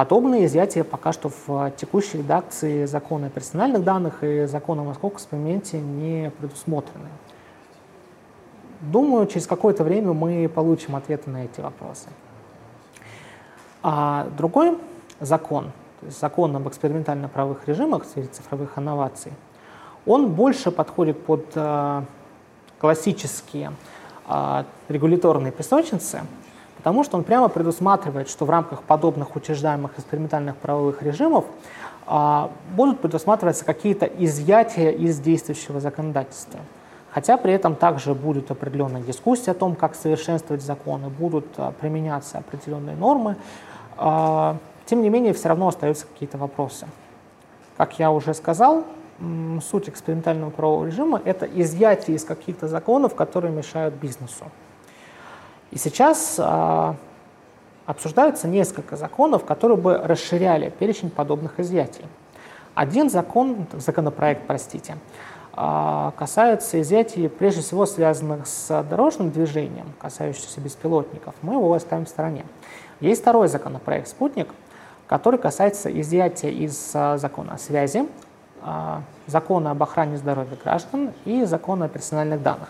Подобные 0.01 0.47
изъятия 0.47 0.83
пока 0.83 1.13
что 1.13 1.31
в 1.47 1.73
текущей 1.77 2.19
редакции 2.19 2.87
закона 2.87 3.27
о 3.27 3.29
персональных 3.29 3.85
данных 3.85 4.25
и 4.25 4.47
закона 4.47 4.81
о 4.81 4.87
Московском 4.87 5.19
эксперименте 5.19 5.79
не 5.79 6.31
предусмотрены. 6.31 7.09
Думаю, 8.81 9.27
через 9.27 9.47
какое-то 9.47 9.85
время 9.85 10.15
мы 10.15 10.49
получим 10.49 10.97
ответы 10.97 11.29
на 11.29 11.45
эти 11.45 11.61
вопросы. 11.61 12.09
А 13.83 14.27
другой 14.39 14.79
закон, 15.21 15.73
то 16.01 16.07
есть 16.07 16.21
закон 16.21 16.57
об 16.57 16.67
экспериментально-правовых 16.67 17.67
режимах 17.69 18.05
в 18.05 18.07
сфере 18.07 18.27
цифровых 18.27 18.79
инноваций, 18.79 19.33
он 20.07 20.33
больше 20.33 20.71
подходит 20.71 21.23
под 21.25 21.45
э, 21.55 22.03
классические 22.79 23.73
э, 24.27 24.65
регуляторные 24.89 25.53
песочницы, 25.53 26.23
потому 26.79 27.05
что 27.05 27.19
он 27.19 27.25
прямо 27.25 27.49
предусматривает, 27.49 28.31
что 28.31 28.47
в 28.47 28.51
рамках 28.51 28.83
подобных 28.83 29.37
учреждаемых 29.37 29.99
экспериментальных 29.99 30.57
правовых 30.57 31.03
режимов 31.03 31.45
э, 32.07 32.49
будут 32.75 33.01
предусматриваться 33.01 33.65
какие-то 33.67 34.07
изъятия 34.07 34.91
из 34.91 35.19
действующего 35.21 35.81
законодательства. 35.81 36.61
Хотя 37.11 37.37
при 37.37 37.53
этом 37.53 37.75
также 37.75 38.15
будет 38.15 38.51
определенная 38.51 39.03
дискуссия 39.03 39.51
о 39.51 39.55
том, 39.55 39.75
как 39.75 39.97
совершенствовать 39.97 40.63
законы, 40.63 41.09
будут 41.09 41.47
применяться 41.81 42.39
определенные 42.39 42.95
нормы. 42.95 43.37
Тем 44.91 45.03
не 45.03 45.09
менее, 45.09 45.33
все 45.35 45.49
равно 45.49 45.69
остаются 45.69 46.05
какие-то 46.05 46.37
вопросы. 46.37 46.89
Как 47.77 48.01
я 48.01 48.11
уже 48.11 48.35
сказал, 48.35 48.83
суть 49.63 49.89
экспериментального 49.89 50.51
правового 50.51 50.87
режима– 50.87 51.23
это 51.25 51.47
изъятие 51.47 52.17
из 52.17 52.25
каких-то 52.25 52.67
законов, 52.67 53.15
которые 53.15 53.53
мешают 53.53 53.95
бизнесу. 53.95 54.47
И 55.71 55.79
сейчас 55.79 56.35
а, 56.41 56.97
обсуждаются 57.87 58.49
несколько 58.49 58.97
законов, 58.97 59.45
которые 59.45 59.79
бы 59.79 59.97
расширяли 59.97 60.71
перечень 60.71 61.11
подобных 61.11 61.61
изъятий. 61.61 62.05
Один 62.75 63.11
закон, 63.11 63.67
законопроект, 63.75 64.43
простите, 64.49 64.97
а, 65.53 66.13
касается 66.17 66.81
изъятий, 66.81 67.29
прежде 67.29 67.61
всего 67.61 67.87
связанных 67.87 68.49
с 68.49 68.83
дорожным 68.91 69.31
движением, 69.31 69.93
касающихся 70.01 70.61
беспилотников. 70.61 71.37
Мы 71.43 71.53
его 71.53 71.73
оставим 71.73 72.07
в 72.07 72.09
стороне. 72.09 72.45
Есть 72.99 73.23
второй 73.23 73.47
законопроект 73.47 74.09
«Спутник», 74.09 74.49
который 75.11 75.41
касается 75.41 75.91
изъятия 76.01 76.51
из 76.51 76.93
а, 76.95 77.19
закона 77.19 77.55
о 77.55 77.59
связи, 77.59 78.07
а, 78.63 79.03
закона 79.27 79.73
об 79.73 79.83
охране 79.83 80.17
здоровья 80.17 80.57
граждан 80.63 81.11
и 81.25 81.43
закона 81.47 81.87
о 81.87 81.89
персональных 81.89 82.41
данных. 82.45 82.69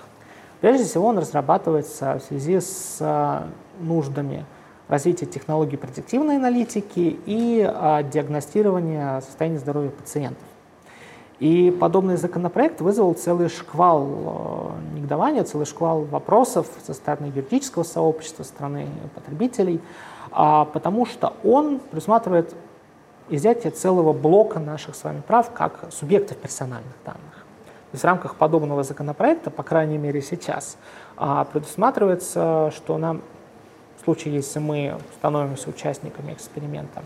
Прежде 0.62 0.85
всего 0.85 1.09
он 1.09 1.18
разрабатывается 1.18 2.18
в 2.18 2.22
связи 2.22 2.61
с 2.61 2.96
а, 3.00 3.46
нуждами 3.79 4.46
развития 4.88 5.26
технологий 5.26 5.76
предиктивной 5.76 6.37
аналитики 6.37 7.20
и 7.26 7.59
диагностирования 8.11 9.20
состояния 9.20 9.59
здоровья 9.59 9.90
пациентов. 9.90 10.42
И 11.40 11.70
подобный 11.70 12.16
законопроект 12.16 12.81
вызвал 12.81 13.14
целый 13.14 13.48
шквал 13.48 14.72
негодования, 14.94 15.42
целый 15.42 15.66
шквал 15.66 16.03
вопросов 16.03 16.66
со 16.85 16.94
стороны 16.94 17.33
юридического 17.35 17.83
сообщества, 17.83 18.44
со 18.44 18.50
стороны 18.50 18.87
потребителей– 19.14 19.81
а, 20.31 20.64
потому 20.64 21.07
что 21.07 21.35
он 21.42 21.81
предусматривает 21.81 22.55
изъятие 23.29 23.70
целого 23.72 24.12
блока 24.12 24.59
наших 24.59 24.94
с 24.94 25.05
вами 25.05 25.20
прав 25.26 25.53
как 25.53 25.87
субъектов 25.90 26.37
персональных 26.37 26.92
данных. 27.05 27.46
То 27.90 27.94
есть 27.94 28.05
в 28.05 28.07
рамках 28.07 28.37
подобного 28.37 28.85
законопроекта, 28.85 29.50
по 29.50 29.62
крайней 29.62 29.98
мере 29.98 30.23
сейчас, 30.23 30.77
а, 31.17 31.44
предусматривается, 31.44 32.73
что 32.75 32.98
нам, 32.98 33.23
в 34.00 34.04
случае, 34.04 34.35
если 34.35 34.60
мы 34.60 34.98
становимся 35.19 35.69
участниками 35.71 36.33
эксперимента, 36.33 37.02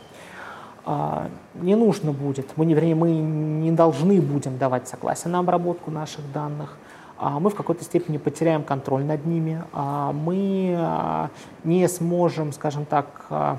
не 1.55 1.77
нужно 1.77 2.13
будет, 2.13 2.47
мы, 2.57 2.67
вернее, 2.67 2.95
мы 2.95 3.11
не 3.11 3.73
должны 3.73 4.21
будем 4.21 4.59
давать 4.59 4.87
согласие 4.87 5.33
на 5.33 5.39
обработку 5.39 5.91
наших 5.91 6.31
данных, 6.33 6.77
а 7.17 7.41
мы 7.41 7.49
в 7.49 7.55
какой-то 7.55 7.85
степени 7.85 8.19
потеряем 8.19 8.63
контроль 8.63 9.05
над 9.05 9.25
ними, 9.25 9.63
а 9.73 10.13
мы 10.13 10.75
а, 10.77 11.31
не 11.63 11.89
сможем, 11.89 12.53
скажем 12.53 12.85
так, 12.85 13.59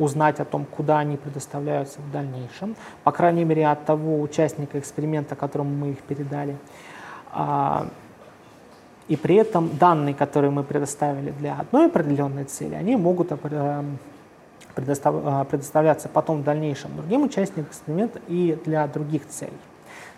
узнать 0.00 0.40
о 0.40 0.44
том, 0.44 0.64
куда 0.64 0.98
они 0.98 1.16
предоставляются 1.16 2.00
в 2.00 2.10
дальнейшем, 2.10 2.74
по 3.04 3.12
крайней 3.12 3.44
мере, 3.44 3.68
от 3.68 3.84
того 3.84 4.20
участника 4.20 4.78
эксперимента, 4.78 5.36
которому 5.36 5.70
мы 5.70 5.90
их 5.90 5.98
передали. 5.98 6.56
И 9.08 9.16
при 9.16 9.34
этом 9.36 9.76
данные, 9.76 10.14
которые 10.14 10.50
мы 10.50 10.62
предоставили 10.62 11.32
для 11.32 11.54
одной 11.54 11.86
определенной 11.86 12.44
цели, 12.44 12.74
они 12.74 12.96
могут 12.96 13.32
предоставляться 14.80 16.08
потом 16.08 16.42
в 16.42 16.44
дальнейшем 16.44 16.96
другим 16.96 17.22
участникам 17.22 17.64
эксперимента 17.64 18.20
и 18.28 18.58
для 18.64 18.86
других 18.86 19.26
целей. 19.28 19.52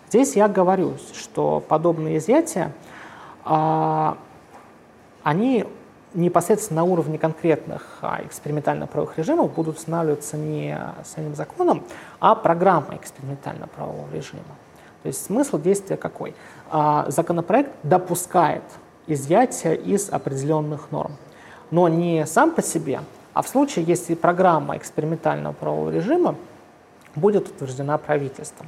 Здесь 0.09 0.35
я 0.35 0.47
говорю, 0.47 0.93
что 1.13 1.63
подобные 1.67 2.17
изъятия, 2.17 2.71
они 5.23 5.65
непосредственно 6.13 6.81
на 6.81 6.91
уровне 6.91 7.17
конкретных 7.17 7.97
а, 8.01 8.21
экспериментально-правовых 8.23 9.17
режимов 9.17 9.53
будут 9.53 9.77
устанавливаться 9.77 10.37
не 10.37 10.79
самим 11.03 11.35
законом, 11.35 11.83
а 12.19 12.35
программой 12.35 12.97
экспериментально-правового 12.97 14.07
режима. 14.13 14.43
То 15.01 15.07
есть 15.07 15.25
смысл 15.25 15.59
действия 15.59 15.97
какой? 15.97 16.35
А, 16.69 17.09
законопроект 17.09 17.71
допускает 17.83 18.63
изъятие 19.07 19.75
из 19.75 20.09
определенных 20.09 20.91
норм, 20.91 21.13
но 21.71 21.87
не 21.87 22.25
сам 22.25 22.51
по 22.51 22.61
себе, 22.61 23.01
а 23.33 23.41
в 23.41 23.47
случае, 23.47 23.85
если 23.85 24.15
программа 24.15 24.77
экспериментального 24.77 25.53
правового 25.53 25.89
режима 25.89 26.35
будет 27.15 27.47
утверждена 27.47 27.97
правительством. 27.97 28.67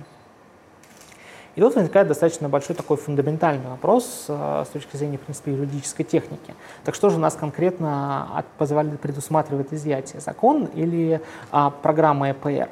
И 1.56 1.62
тут 1.62 1.74
возникает 1.76 2.10
достаточно 2.10 2.50
большой 2.50 2.76
такой 2.76 2.98
фундаментальный 2.98 3.70
вопрос 3.70 4.26
э, 4.28 4.64
с 4.68 4.70
точки 4.70 4.98
зрения, 4.98 5.18
в 5.18 5.22
принципе, 5.22 5.54
юридической 5.54 6.04
техники. 6.04 6.54
Так 6.84 6.96
что 6.96 7.10
же 7.10 7.18
нас 7.18 7.36
конкретно 7.36 8.44
позволяет, 8.58 9.00
предусматривает 9.00 9.72
изъятие? 9.72 10.20
Закон 10.20 10.66
или 10.66 11.22
а, 11.52 11.70
программа 11.70 12.32
ЭПР? 12.32 12.68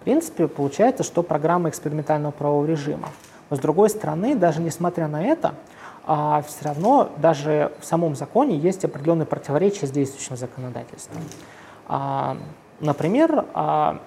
В 0.00 0.04
принципе, 0.04 0.46
получается, 0.46 1.02
что 1.02 1.24
программа 1.24 1.68
экспериментального 1.68 2.30
правового 2.30 2.66
режима. 2.66 3.08
Но 3.50 3.56
с 3.56 3.58
другой 3.58 3.90
стороны, 3.90 4.36
даже 4.36 4.60
несмотря 4.60 5.08
на 5.08 5.24
это, 5.24 5.54
а, 6.06 6.42
все 6.42 6.66
равно 6.66 7.10
даже 7.16 7.72
в 7.80 7.84
самом 7.84 8.14
законе 8.14 8.56
есть 8.56 8.84
определенные 8.84 9.26
противоречия 9.26 9.86
с 9.86 9.90
действующим 9.90 10.36
законодательством. 10.36 11.22
А, 11.88 12.36
например, 12.80 13.46
а, 13.54 14.00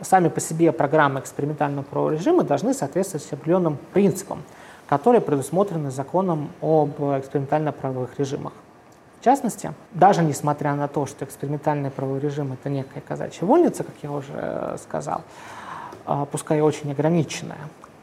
сами 0.00 0.28
по 0.28 0.40
себе 0.40 0.72
программы 0.72 1.20
экспериментального 1.20 1.82
правового 1.84 2.12
режима 2.12 2.42
должны 2.42 2.72
соответствовать 2.72 3.30
определенным 3.32 3.78
принципам, 3.92 4.42
которые 4.86 5.20
предусмотрены 5.20 5.90
законом 5.90 6.50
об 6.62 7.00
экспериментально-правовых 7.00 8.18
режимах. 8.18 8.52
В 9.20 9.24
частности, 9.24 9.74
даже 9.92 10.22
несмотря 10.22 10.74
на 10.74 10.88
то, 10.88 11.04
что 11.04 11.26
экспериментальный 11.26 11.90
правовой 11.90 12.20
режим– 12.20 12.52
это 12.54 12.70
некая 12.70 13.02
казачья 13.02 13.44
вольница, 13.44 13.84
как 13.84 13.94
я 14.02 14.10
уже 14.10 14.78
сказал, 14.82 15.20
а, 16.06 16.24
пускай 16.24 16.58
и 16.58 16.60
очень 16.62 16.90
ограниченная, 16.90 17.58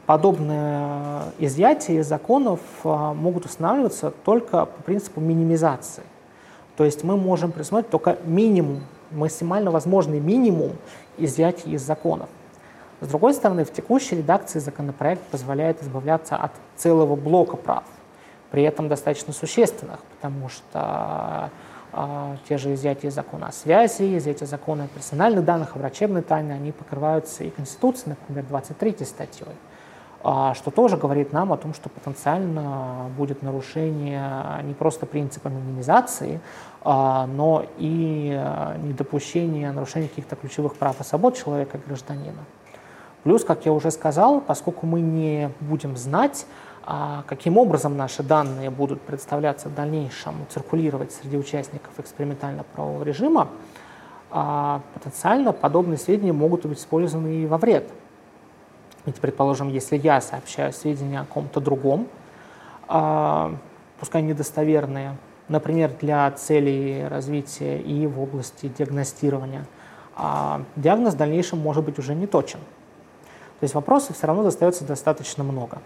подобные 0.08 1.24
изъятия 1.38 2.00
из 2.00 2.06
законов 2.06 2.60
а, 2.82 3.12
могут 3.12 3.44
устанавливаться 3.44 4.10
только 4.10 4.64
по 4.64 4.82
принципу 4.84 5.20
минимизации. 5.20 6.02
То 6.78 6.84
есть 6.84 7.04
мы 7.04 7.18
можем 7.18 7.52
присмотреть 7.52 7.90
только 7.90 8.16
минимум, 8.24 8.80
максимально 9.10 9.70
возможный 9.70 10.18
минимум 10.18 10.72
изъятий 11.18 11.72
из 11.72 11.82
законов. 11.82 12.30
С 13.02 13.08
другой 13.08 13.34
стороны, 13.34 13.66
в 13.66 13.70
текущей 13.70 14.16
редакции 14.16 14.60
законопроект 14.60 15.20
позволяет 15.24 15.82
избавляться 15.82 16.36
от 16.36 16.52
целого 16.74 17.14
блока 17.14 17.58
прав, 17.58 17.84
при 18.50 18.62
этом 18.62 18.88
достаточно 18.88 19.34
существенных, 19.34 20.00
потому 20.16 20.48
что 20.48 21.50
э, 21.92 22.36
те 22.48 22.56
же 22.56 22.72
изъятия 22.72 23.10
закона 23.10 23.48
о 23.48 23.52
связи, 23.52 24.16
изъятия 24.16 24.46
закона 24.46 24.84
о 24.84 24.88
персональных 24.88 25.44
данных, 25.44 25.76
о 25.76 25.78
врачебной 25.78 26.22
тайне, 26.22 26.54
они 26.54 26.72
покрываются 26.72 27.44
и 27.44 27.50
Конституцией, 27.50 28.16
например, 28.18 28.46
23 28.46 29.04
статьей, 29.04 29.48
э, 29.48 29.67
что 30.20 30.72
тоже 30.74 30.96
говорит 30.96 31.32
нам 31.32 31.52
о 31.52 31.56
том, 31.56 31.72
что 31.74 31.88
потенциально 31.88 33.08
будет 33.16 33.42
нарушение 33.42 34.62
не 34.64 34.74
просто 34.74 35.06
принципа 35.06 35.48
минимизации, 35.48 36.40
а, 36.82 37.26
но 37.26 37.66
и 37.76 38.32
а, 38.34 38.76
недопущение 38.78 39.72
нарушения 39.72 40.08
каких-то 40.08 40.36
ключевых 40.36 40.76
прав 40.76 41.00
и 41.00 41.04
свобод 41.04 41.36
человека, 41.36 41.78
гражданина. 41.84 42.44
Плюс, 43.24 43.44
как 43.44 43.66
я 43.66 43.72
уже 43.72 43.90
сказал, 43.90 44.40
поскольку 44.40 44.86
мы 44.86 45.00
не 45.00 45.50
будем 45.60 45.96
знать, 45.96 46.46
а, 46.86 47.24
каким 47.26 47.58
образом 47.58 47.96
наши 47.96 48.22
данные 48.22 48.70
будут 48.70 49.00
представляться 49.02 49.68
в 49.68 49.74
дальнейшем, 49.74 50.34
циркулировать 50.48 51.12
среди 51.12 51.36
участников 51.36 51.92
экспериментального 51.98 52.64
правового 52.74 53.02
режима, 53.02 53.48
потенциально 54.30 55.52
подобные 55.52 55.96
сведения 55.96 56.34
могут 56.34 56.66
быть 56.66 56.78
использованы 56.78 57.44
и 57.44 57.46
во 57.46 57.56
вред. 57.56 57.90
Ведь, 59.08 59.20
предположим, 59.20 59.70
если 59.70 59.96
я 59.96 60.20
сообщаю 60.20 60.70
сведения 60.70 61.20
о 61.20 61.24
ком-то 61.24 61.60
другом, 61.60 62.08
пускай 63.98 64.20
недостоверные, 64.20 65.16
например, 65.48 65.92
для 65.98 66.30
целей 66.32 67.08
развития 67.08 67.78
и 67.78 68.06
в 68.06 68.20
области 68.20 68.66
диагностирования, 68.66 69.64
а 70.14 70.60
диагноз 70.76 71.14
в 71.14 71.16
дальнейшем 71.16 71.58
может 71.58 71.86
быть 71.86 71.98
уже 71.98 72.14
не 72.14 72.26
точен. 72.26 72.58
То 72.58 73.64
есть 73.64 73.74
вопросов 73.74 74.14
все 74.14 74.26
равно 74.26 74.46
остается 74.46 74.84
достаточно 74.84 75.42
много. 75.42 75.78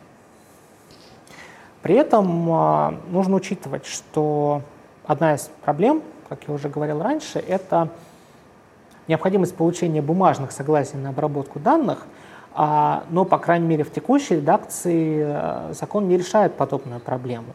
При 1.82 1.94
этом 1.94 2.50
а, 2.50 2.98
нужно 3.08 3.36
учитывать, 3.36 3.86
что 3.86 4.62
одна 5.06 5.36
из 5.36 5.48
проблем, 5.64 6.02
как 6.28 6.40
я 6.48 6.54
уже 6.54 6.68
говорил 6.68 7.00
раньше, 7.00 7.38
это 7.38 7.88
необходимость 9.06 9.54
получения 9.54 10.02
бумажных 10.02 10.50
согласий 10.50 10.96
на 10.96 11.10
обработку 11.10 11.60
данных, 11.60 12.04
а, 12.54 13.04
но, 13.10 13.24
по 13.24 13.38
крайней 13.38 13.66
мере, 13.66 13.84
в 13.84 13.92
текущей 13.92 14.36
редакции 14.36 15.22
а, 15.24 15.70
закон 15.72 16.08
не 16.08 16.16
решает 16.16 16.54
подобную 16.54 17.00
проблему. 17.00 17.52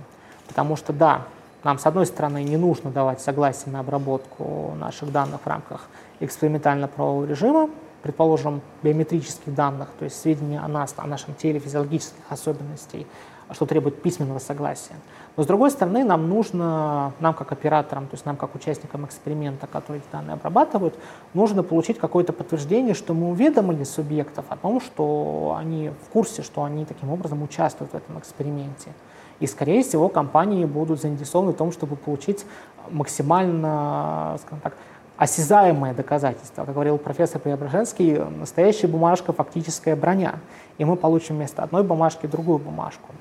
Потому 0.48 0.76
что, 0.76 0.94
да, 0.94 1.24
нам, 1.64 1.80
с 1.80 1.86
одной 1.86 2.06
стороны, 2.06 2.44
не 2.44 2.58
нужно 2.58 2.92
давать 2.92 3.22
согласие 3.22 3.74
на 3.74 3.82
обработку 3.82 4.74
наших 4.80 5.12
данных 5.12 5.42
в 5.44 5.48
рамках 5.48 5.88
экспериментально-правового 6.20 7.26
режима, 7.26 7.70
предположим, 8.02 8.62
биометрических 8.84 9.54
данных, 9.54 9.90
то 10.00 10.06
есть 10.06 10.20
сведения 10.20 10.60
о 10.60 10.68
нас, 10.68 10.94
о 10.98 11.06
нашем 11.08 11.34
теле, 11.34 11.60
физиологических 11.60 12.24
особенностей, 12.30 13.06
что 13.52 13.66
требует 13.66 14.02
письменного 14.02 14.40
согласия. 14.40 14.96
Но 15.36 15.44
с 15.44 15.48
другой 15.48 15.72
стороны, 15.72 16.04
нам 16.04 16.28
нужно, 16.30 17.14
нам 17.20 17.34
как 17.34 17.52
операторам, 17.52 18.08
то 18.08 18.16
есть 18.16 18.26
нам 18.26 18.36
как 18.36 18.56
участникам 18.56 19.06
эксперимента, 19.06 19.68
которые 19.68 20.02
эти 20.02 20.12
данные 20.12 20.34
обрабатывают, 20.34 20.96
нужно 21.34 21.64
получить 21.64 21.98
какое-то 22.00 22.34
подтверждение, 22.34 22.94
что 22.94 23.14
мы 23.14 23.30
уведомили 23.30 23.84
субъектов 23.84 24.46
о 24.50 24.58
том, 24.58 24.82
что 24.82 25.56
они 25.58 25.92
в 26.06 26.10
курсе, 26.10 26.42
что 26.42 26.64
они 26.64 26.86
таким 26.86 27.10
образом 27.10 27.44
участвуют 27.44 27.94
в 27.94 27.96
этом 27.96 28.20
эксперименте. 28.20 28.92
И, 29.40 29.46
скорее 29.46 29.84
всего, 29.84 30.10
компании 30.10 30.66
будут 30.66 31.00
заинтересованы 31.00 31.52
в 31.52 31.56
том, 31.56 31.72
чтобы 31.72 31.96
получить 31.96 32.46
максимально, 32.90 34.38
скажем 34.42 34.60
так, 34.62 34.74
осязаемое 35.18 35.94
доказательство. 35.94 36.66
Как 36.66 36.74
говорил 36.74 36.98
профессор 36.98 37.42
Преображенский, 37.42 38.18
настоящая 38.18 38.88
бумажка– 38.88 39.34
фактическая 39.34 39.96
броня. 39.96 40.36
И 40.78 40.86
мы 40.86 40.96
получим 40.96 41.36
вместо 41.36 41.64
одной 41.64 41.84
бумажки 41.84 42.28
другую 42.28 42.60
бумажку. 42.60 43.14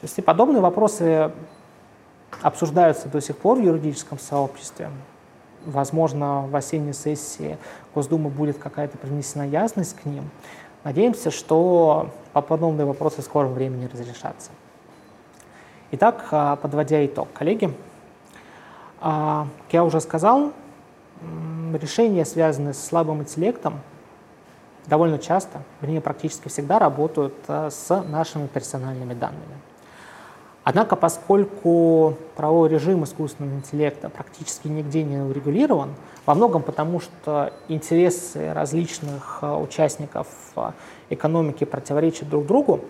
То 0.00 0.22
подобные 0.22 0.60
вопросы 0.60 1.30
обсуждаются 2.42 3.08
до 3.08 3.20
сих 3.20 3.36
пор 3.36 3.58
в 3.58 3.62
юридическом 3.62 4.18
сообществе. 4.18 4.90
Возможно, 5.66 6.46
в 6.46 6.56
осенней 6.56 6.94
сессии 6.94 7.58
Госдумы 7.94 8.30
будет 8.30 8.56
какая-то 8.58 8.96
принесена 8.96 9.46
ясность 9.46 9.94
к 9.96 10.06
ним. 10.06 10.30
Надеемся, 10.84 11.30
что 11.30 12.08
подобные 12.32 12.86
вопросы 12.86 13.20
в 13.20 13.24
скором 13.24 13.52
времени 13.52 13.90
разрешатся. 13.92 14.50
Итак, 15.90 16.28
а, 16.30 16.56
подводя 16.56 17.04
итог, 17.04 17.28
коллеги, 17.34 17.74
а, 19.00 19.46
как 19.64 19.74
я 19.74 19.84
уже 19.84 20.00
сказал, 20.00 20.52
решения, 21.74 22.24
связанные 22.24 22.72
с 22.72 22.82
слабым 22.82 23.20
интеллектом, 23.20 23.80
довольно 24.86 25.18
часто, 25.18 25.62
вернее 25.82 26.00
практически 26.00 26.48
всегда 26.48 26.78
работают 26.78 27.34
а, 27.48 27.68
с 27.68 28.02
нашими 28.04 28.46
персональными 28.46 29.12
данными. 29.12 29.69
Однако, 30.62 30.94
поскольку 30.94 32.14
правовой 32.36 32.68
режим 32.68 33.04
искусственного 33.04 33.54
интеллекта 33.54 34.10
практически 34.10 34.68
нигде 34.68 35.02
не 35.02 35.18
урегулирован, 35.18 35.90
во 36.26 36.34
многом 36.34 36.62
потому, 36.62 37.00
что 37.00 37.52
интересы 37.68 38.52
различных 38.52 39.42
участников 39.42 40.28
экономики 41.08 41.64
противоречат 41.64 42.28
друг 42.28 42.46
другу, 42.46 42.80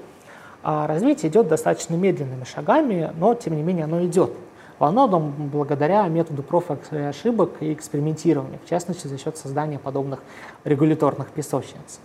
а 0.63 0.87
развитие 0.87 1.31
идет 1.31 1.49
достаточно 1.49 1.95
медленными 1.95 2.45
шагами, 2.45 3.13
но 3.17 3.35
тем 3.35 3.57
не 3.57 3.63
менее 3.63 3.85
оно 3.85 4.05
идет. 4.05 4.33
Во 4.79 4.91
многом 4.91 5.31
благодаря 5.31 6.07
методу 6.09 6.43
проб 6.43 6.65
и 6.91 6.97
ошибок 6.97 7.51
и 7.61 7.73
экспериментирования, 7.73 8.59
в 8.65 8.69
частности 8.69 9.07
за 9.07 9.19
счет 9.19 9.37
создания 9.37 9.79
подобных 9.79 10.21
регуляторных 10.65 11.31
песочниц. 11.31 12.01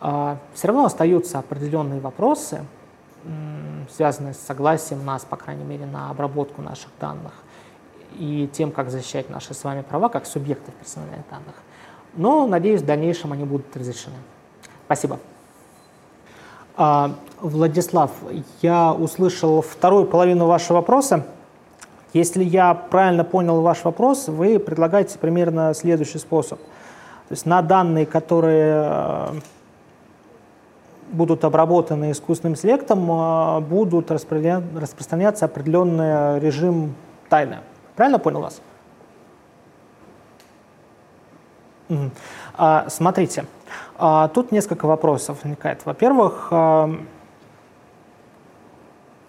А, 0.00 0.38
Все 0.54 0.68
равно 0.68 0.84
остаются 0.84 1.40
определенные 1.40 2.00
вопросы, 2.00 2.64
связанные 3.90 4.34
с 4.34 4.38
согласием 4.38 5.04
нас, 5.04 5.24
по 5.24 5.36
крайней 5.36 5.64
мере, 5.64 5.86
на 5.86 6.10
обработку 6.10 6.62
наших 6.62 6.90
данных 7.00 7.32
и 8.18 8.48
тем, 8.52 8.70
как 8.70 8.90
защищать 8.90 9.30
наши 9.30 9.54
с 9.54 9.64
вами 9.64 9.82
права 9.82 10.08
как 10.08 10.26
субъектов 10.26 10.74
персональных 10.74 11.20
данных. 11.30 11.54
Но, 12.14 12.46
надеюсь, 12.46 12.82
в 12.82 12.86
дальнейшем 12.86 13.32
они 13.32 13.44
будут 13.44 13.76
разрешены. 13.76 14.16
Спасибо. 14.86 15.18
А, 16.76 17.12
Владислав, 17.40 18.10
я 18.62 18.92
услышал 18.92 19.62
вторую 19.62 20.06
половину 20.06 20.46
вашего 20.46 20.76
вопроса. 20.76 21.26
Если 22.12 22.44
я 22.44 22.74
правильно 22.74 23.24
понял 23.24 23.60
ваш 23.60 23.84
вопрос, 23.84 24.28
вы 24.28 24.58
предлагаете 24.58 25.18
примерно 25.18 25.74
следующий 25.74 26.18
способ. 26.18 26.60
То 27.28 27.32
есть 27.32 27.46
на 27.46 27.62
данные, 27.62 28.06
которые 28.06 28.84
э, 28.86 29.40
будут 31.14 31.44
обработаны 31.44 32.10
искусственным 32.10 32.54
интеллектом, 32.54 33.10
э, 33.10 33.60
будут 33.60 34.10
распространяться 34.10 35.44
определенный 35.46 36.38
режим 36.40 36.94
тайны. 37.28 37.58
Правильно 37.96 38.18
понял 38.18 38.40
вас? 38.40 38.60
А, 42.56 42.86
смотрите, 42.88 43.46
а, 43.98 44.28
тут 44.28 44.52
несколько 44.52 44.86
вопросов 44.86 45.38
возникает. 45.42 45.84
Во-первых, 45.84 46.48
а, 46.50 46.90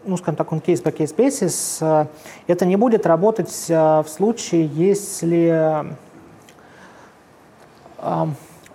ну, 0.03 0.17
скажем 0.17 0.36
так, 0.36 0.51
он 0.51 0.59
кейс-по-кейс 0.61 1.13
basis, 1.13 2.07
это 2.45 2.65
не 2.65 2.75
будет 2.75 3.07
работать 3.07 3.65
в 3.67 4.05
случае, 4.07 4.67
если 4.67 5.95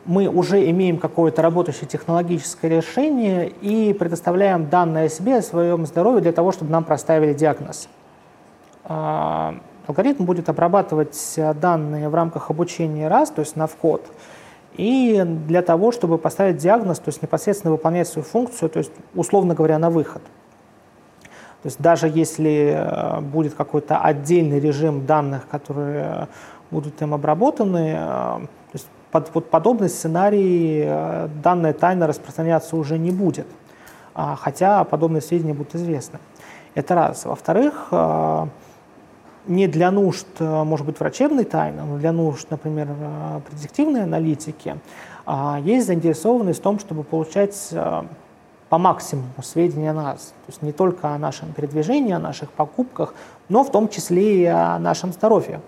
мы 0.04 0.28
уже 0.28 0.68
имеем 0.70 0.98
какое-то 0.98 1.42
работающее 1.42 1.86
технологическое 1.86 2.70
решение 2.70 3.48
и 3.48 3.92
предоставляем 3.92 4.68
данные 4.68 5.06
о 5.06 5.08
себе, 5.08 5.38
о 5.38 5.42
своем 5.42 5.86
здоровье 5.86 6.20
для 6.22 6.32
того, 6.32 6.52
чтобы 6.52 6.70
нам 6.70 6.84
проставили 6.84 7.34
диагноз. 7.34 7.88
Алгоритм 8.84 10.24
будет 10.24 10.48
обрабатывать 10.48 11.38
данные 11.60 12.08
в 12.08 12.14
рамках 12.14 12.50
обучения 12.50 13.08
раз, 13.08 13.30
то 13.30 13.40
есть 13.40 13.56
на 13.56 13.66
вход, 13.66 14.06
и 14.74 15.22
для 15.46 15.62
того, 15.62 15.92
чтобы 15.92 16.16
поставить 16.16 16.58
диагноз, 16.58 16.98
то 16.98 17.08
есть 17.08 17.22
непосредственно 17.22 17.72
выполнять 17.72 18.08
свою 18.08 18.24
функцию, 18.24 18.70
то 18.70 18.78
есть, 18.78 18.92
условно 19.14 19.54
говоря, 19.54 19.78
на 19.78 19.90
выход. 19.90 20.22
То 21.62 21.66
есть 21.66 21.80
даже 21.80 22.08
если 22.08 22.74
э, 22.74 23.20
будет 23.20 23.54
какой-то 23.54 23.98
отдельный 23.98 24.60
режим 24.60 25.04
данных, 25.04 25.46
которые 25.48 26.28
будут 26.70 27.02
им 27.02 27.12
обработаны, 27.12 27.96
э, 27.98 28.38
под, 29.10 29.30
под 29.30 29.50
подобный 29.50 29.88
сценарий 29.88 30.82
э, 30.84 31.28
данная 31.42 31.72
тайна 31.72 32.06
распространяться 32.06 32.76
уже 32.76 32.98
не 32.98 33.10
будет, 33.10 33.46
а, 34.14 34.36
хотя 34.36 34.84
подобные 34.84 35.20
сведения 35.20 35.54
будут 35.54 35.74
известны. 35.74 36.18
Это 36.74 36.94
раз. 36.94 37.24
Во-вторых, 37.24 37.88
не 39.46 39.66
для 39.66 39.90
нужд, 39.90 40.28
может 40.38 40.86
быть, 40.86 41.00
врачебной 41.00 41.44
тайны, 41.44 41.82
но 41.82 41.98
для 41.98 42.12
нужд, 42.12 42.46
например, 42.48 42.86
предиктивной 43.48 44.04
аналитики, 44.04 44.76
а, 45.26 45.58
есть 45.64 45.88
заинтересованность 45.88 46.60
в 46.60 46.62
том, 46.62 46.78
чтобы 46.78 47.02
получать 47.02 47.74
по 48.70 48.78
максимуму 48.78 49.42
сведения 49.42 49.90
о 49.90 49.94
нас. 49.94 50.32
То 50.46 50.52
есть 50.52 50.62
не 50.62 50.72
только 50.72 51.08
о 51.08 51.18
нашем 51.18 51.52
передвижении, 51.52 52.12
о 52.12 52.20
наших 52.20 52.50
покупках, 52.52 53.14
но 53.48 53.64
в 53.64 53.72
том 53.72 53.88
числе 53.88 54.42
и 54.42 54.44
о 54.46 54.78
нашем 54.78 55.12
здоровье. 55.12 55.60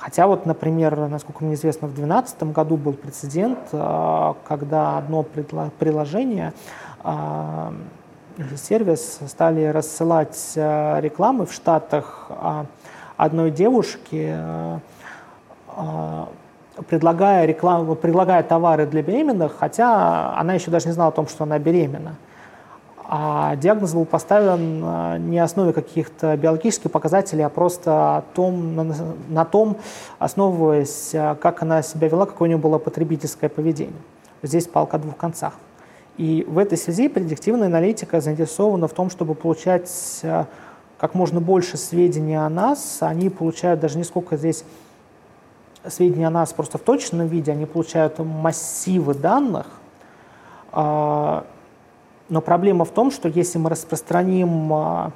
Хотя 0.00 0.26
вот, 0.26 0.46
например, 0.46 0.96
насколько 1.08 1.44
мне 1.44 1.54
известно, 1.54 1.86
в 1.86 1.94
2012 1.94 2.42
году 2.54 2.78
был 2.78 2.94
прецедент, 2.94 3.58
э, 3.70 4.34
когда 4.48 4.96
одно 4.96 5.22
приложение 5.22 6.54
или 8.36 8.56
сервис 8.56 9.20
стали 9.26 9.66
рассылать 9.66 10.52
э, 10.56 11.00
рекламы 11.00 11.44
в 11.44 11.52
Штатах 11.52 12.30
одной 13.18 13.50
девушки, 13.50 14.34
предлагая, 16.88 17.44
рекламу, 17.44 17.94
предлагая 17.94 18.42
товары 18.42 18.86
для 18.86 19.02
беременных, 19.02 19.56
хотя 19.58 20.34
она 20.38 20.54
еще 20.54 20.70
даже 20.70 20.86
не 20.86 20.92
знала 20.92 21.10
о 21.10 21.12
том, 21.12 21.28
что 21.28 21.44
она 21.44 21.58
беременна. 21.58 22.14
А 23.12 23.56
диагноз 23.56 23.92
был 23.92 24.04
поставлен 24.04 24.84
э, 24.84 25.18
не 25.18 25.40
основе 25.40 25.72
каких-то 25.72 26.36
биологических 26.36 26.92
показателей, 26.92 27.42
а 27.42 27.48
просто 27.48 28.22
том, 28.34 28.76
на, 28.76 28.94
на 29.28 29.44
том, 29.44 29.78
основываясь, 30.20 31.10
э, 31.12 31.34
как 31.40 31.60
она 31.62 31.82
себя 31.82 32.06
вела, 32.06 32.24
какое 32.24 32.46
у 32.46 32.50
нее 32.50 32.56
было 32.56 32.78
потребительское 32.78 33.50
поведение. 33.50 33.96
Здесь 34.44 34.68
палка 34.68 34.96
о 34.96 35.00
двух 35.00 35.16
концах. 35.16 35.54
И 36.18 36.46
в 36.48 36.56
этой 36.56 36.78
связи 36.78 37.08
предиктивная 37.08 37.66
аналитика 37.66 38.20
заинтересована 38.20 38.86
в 38.86 38.92
том, 38.92 39.10
чтобы 39.10 39.34
получать 39.34 40.20
э, 40.22 40.44
как 40.96 41.14
можно 41.14 41.40
больше 41.40 41.78
сведений 41.78 42.36
о 42.36 42.48
нас. 42.48 42.98
Они 43.00 43.28
получают 43.28 43.80
даже 43.80 43.98
не 43.98 44.04
сколько 44.04 44.36
здесь 44.36 44.64
сведения 45.84 46.28
о 46.28 46.30
нас 46.30 46.52
просто 46.52 46.78
в 46.78 46.82
точном 46.82 47.26
виде, 47.26 47.50
они 47.50 47.66
получают 47.66 48.20
массивы 48.20 49.14
данных, 49.14 49.66
а, 50.70 51.44
но 52.30 52.40
проблема 52.40 52.84
в 52.84 52.90
том, 52.90 53.10
что 53.10 53.28
если 53.28 53.58
мы 53.58 53.68
распространим 53.70 54.72
а, 54.72 55.12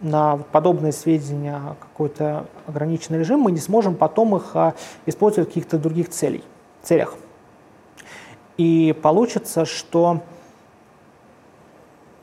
на 0.00 0.38
подобные 0.52 0.92
сведения 0.92 1.60
какой-то 1.80 2.46
ограниченный 2.66 3.18
режим, 3.18 3.40
мы 3.40 3.52
не 3.52 3.58
сможем 3.58 3.96
потом 3.96 4.36
их 4.36 4.52
а, 4.54 4.74
использовать 5.06 5.48
в 5.48 5.50
каких-то 5.50 5.76
других 5.76 6.08
целей, 6.08 6.44
целях. 6.82 7.14
И 8.56 8.96
получится, 9.02 9.64
что 9.64 10.20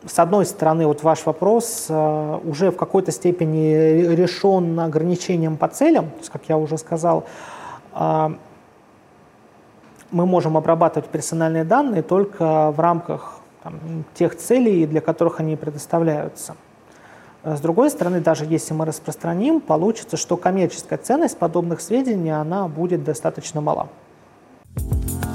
с 0.06 0.20
одной 0.20 0.46
стороны, 0.46 0.88
вот 0.88 1.04
ваш 1.04 1.26
вопрос 1.26 1.88
а, 1.90 2.40
уже 2.46 2.72
в 2.72 2.78
какой-то 2.78 3.12
степени 3.12 3.74
решен 4.16 4.80
ограничением 4.80 5.58
по 5.58 5.68
целям, 5.68 6.12
то 6.12 6.20
есть, 6.20 6.30
как 6.30 6.44
я 6.48 6.58
уже 6.58 6.78
сказал, 6.78 7.26
мы 7.94 8.38
можем 10.12 10.56
обрабатывать 10.56 11.10
персональные 11.10 11.64
данные 11.64 12.04
только 12.04 12.72
в 12.72 12.80
рамках 12.80 13.37
там, 13.68 14.06
тех 14.14 14.38
целей, 14.38 14.86
для 14.86 15.02
которых 15.02 15.40
они 15.40 15.56
предоставляются. 15.56 16.56
Э, 17.44 17.56
с 17.56 17.60
другой 17.60 17.90
стороны, 17.90 18.22
даже 18.22 18.46
если 18.46 18.74
мы 18.74 18.86
распространим, 18.86 19.60
получится, 19.60 20.18
что 20.18 20.38
коммерческая 20.38 21.00
ценность 21.00 21.38
подобных 21.38 21.82
сведений 21.82 22.32
она 22.32 22.68
будет 22.68 23.04
достаточно 23.04 23.62
мала. 23.62 23.90
thank 24.76 25.22
you 25.22 25.27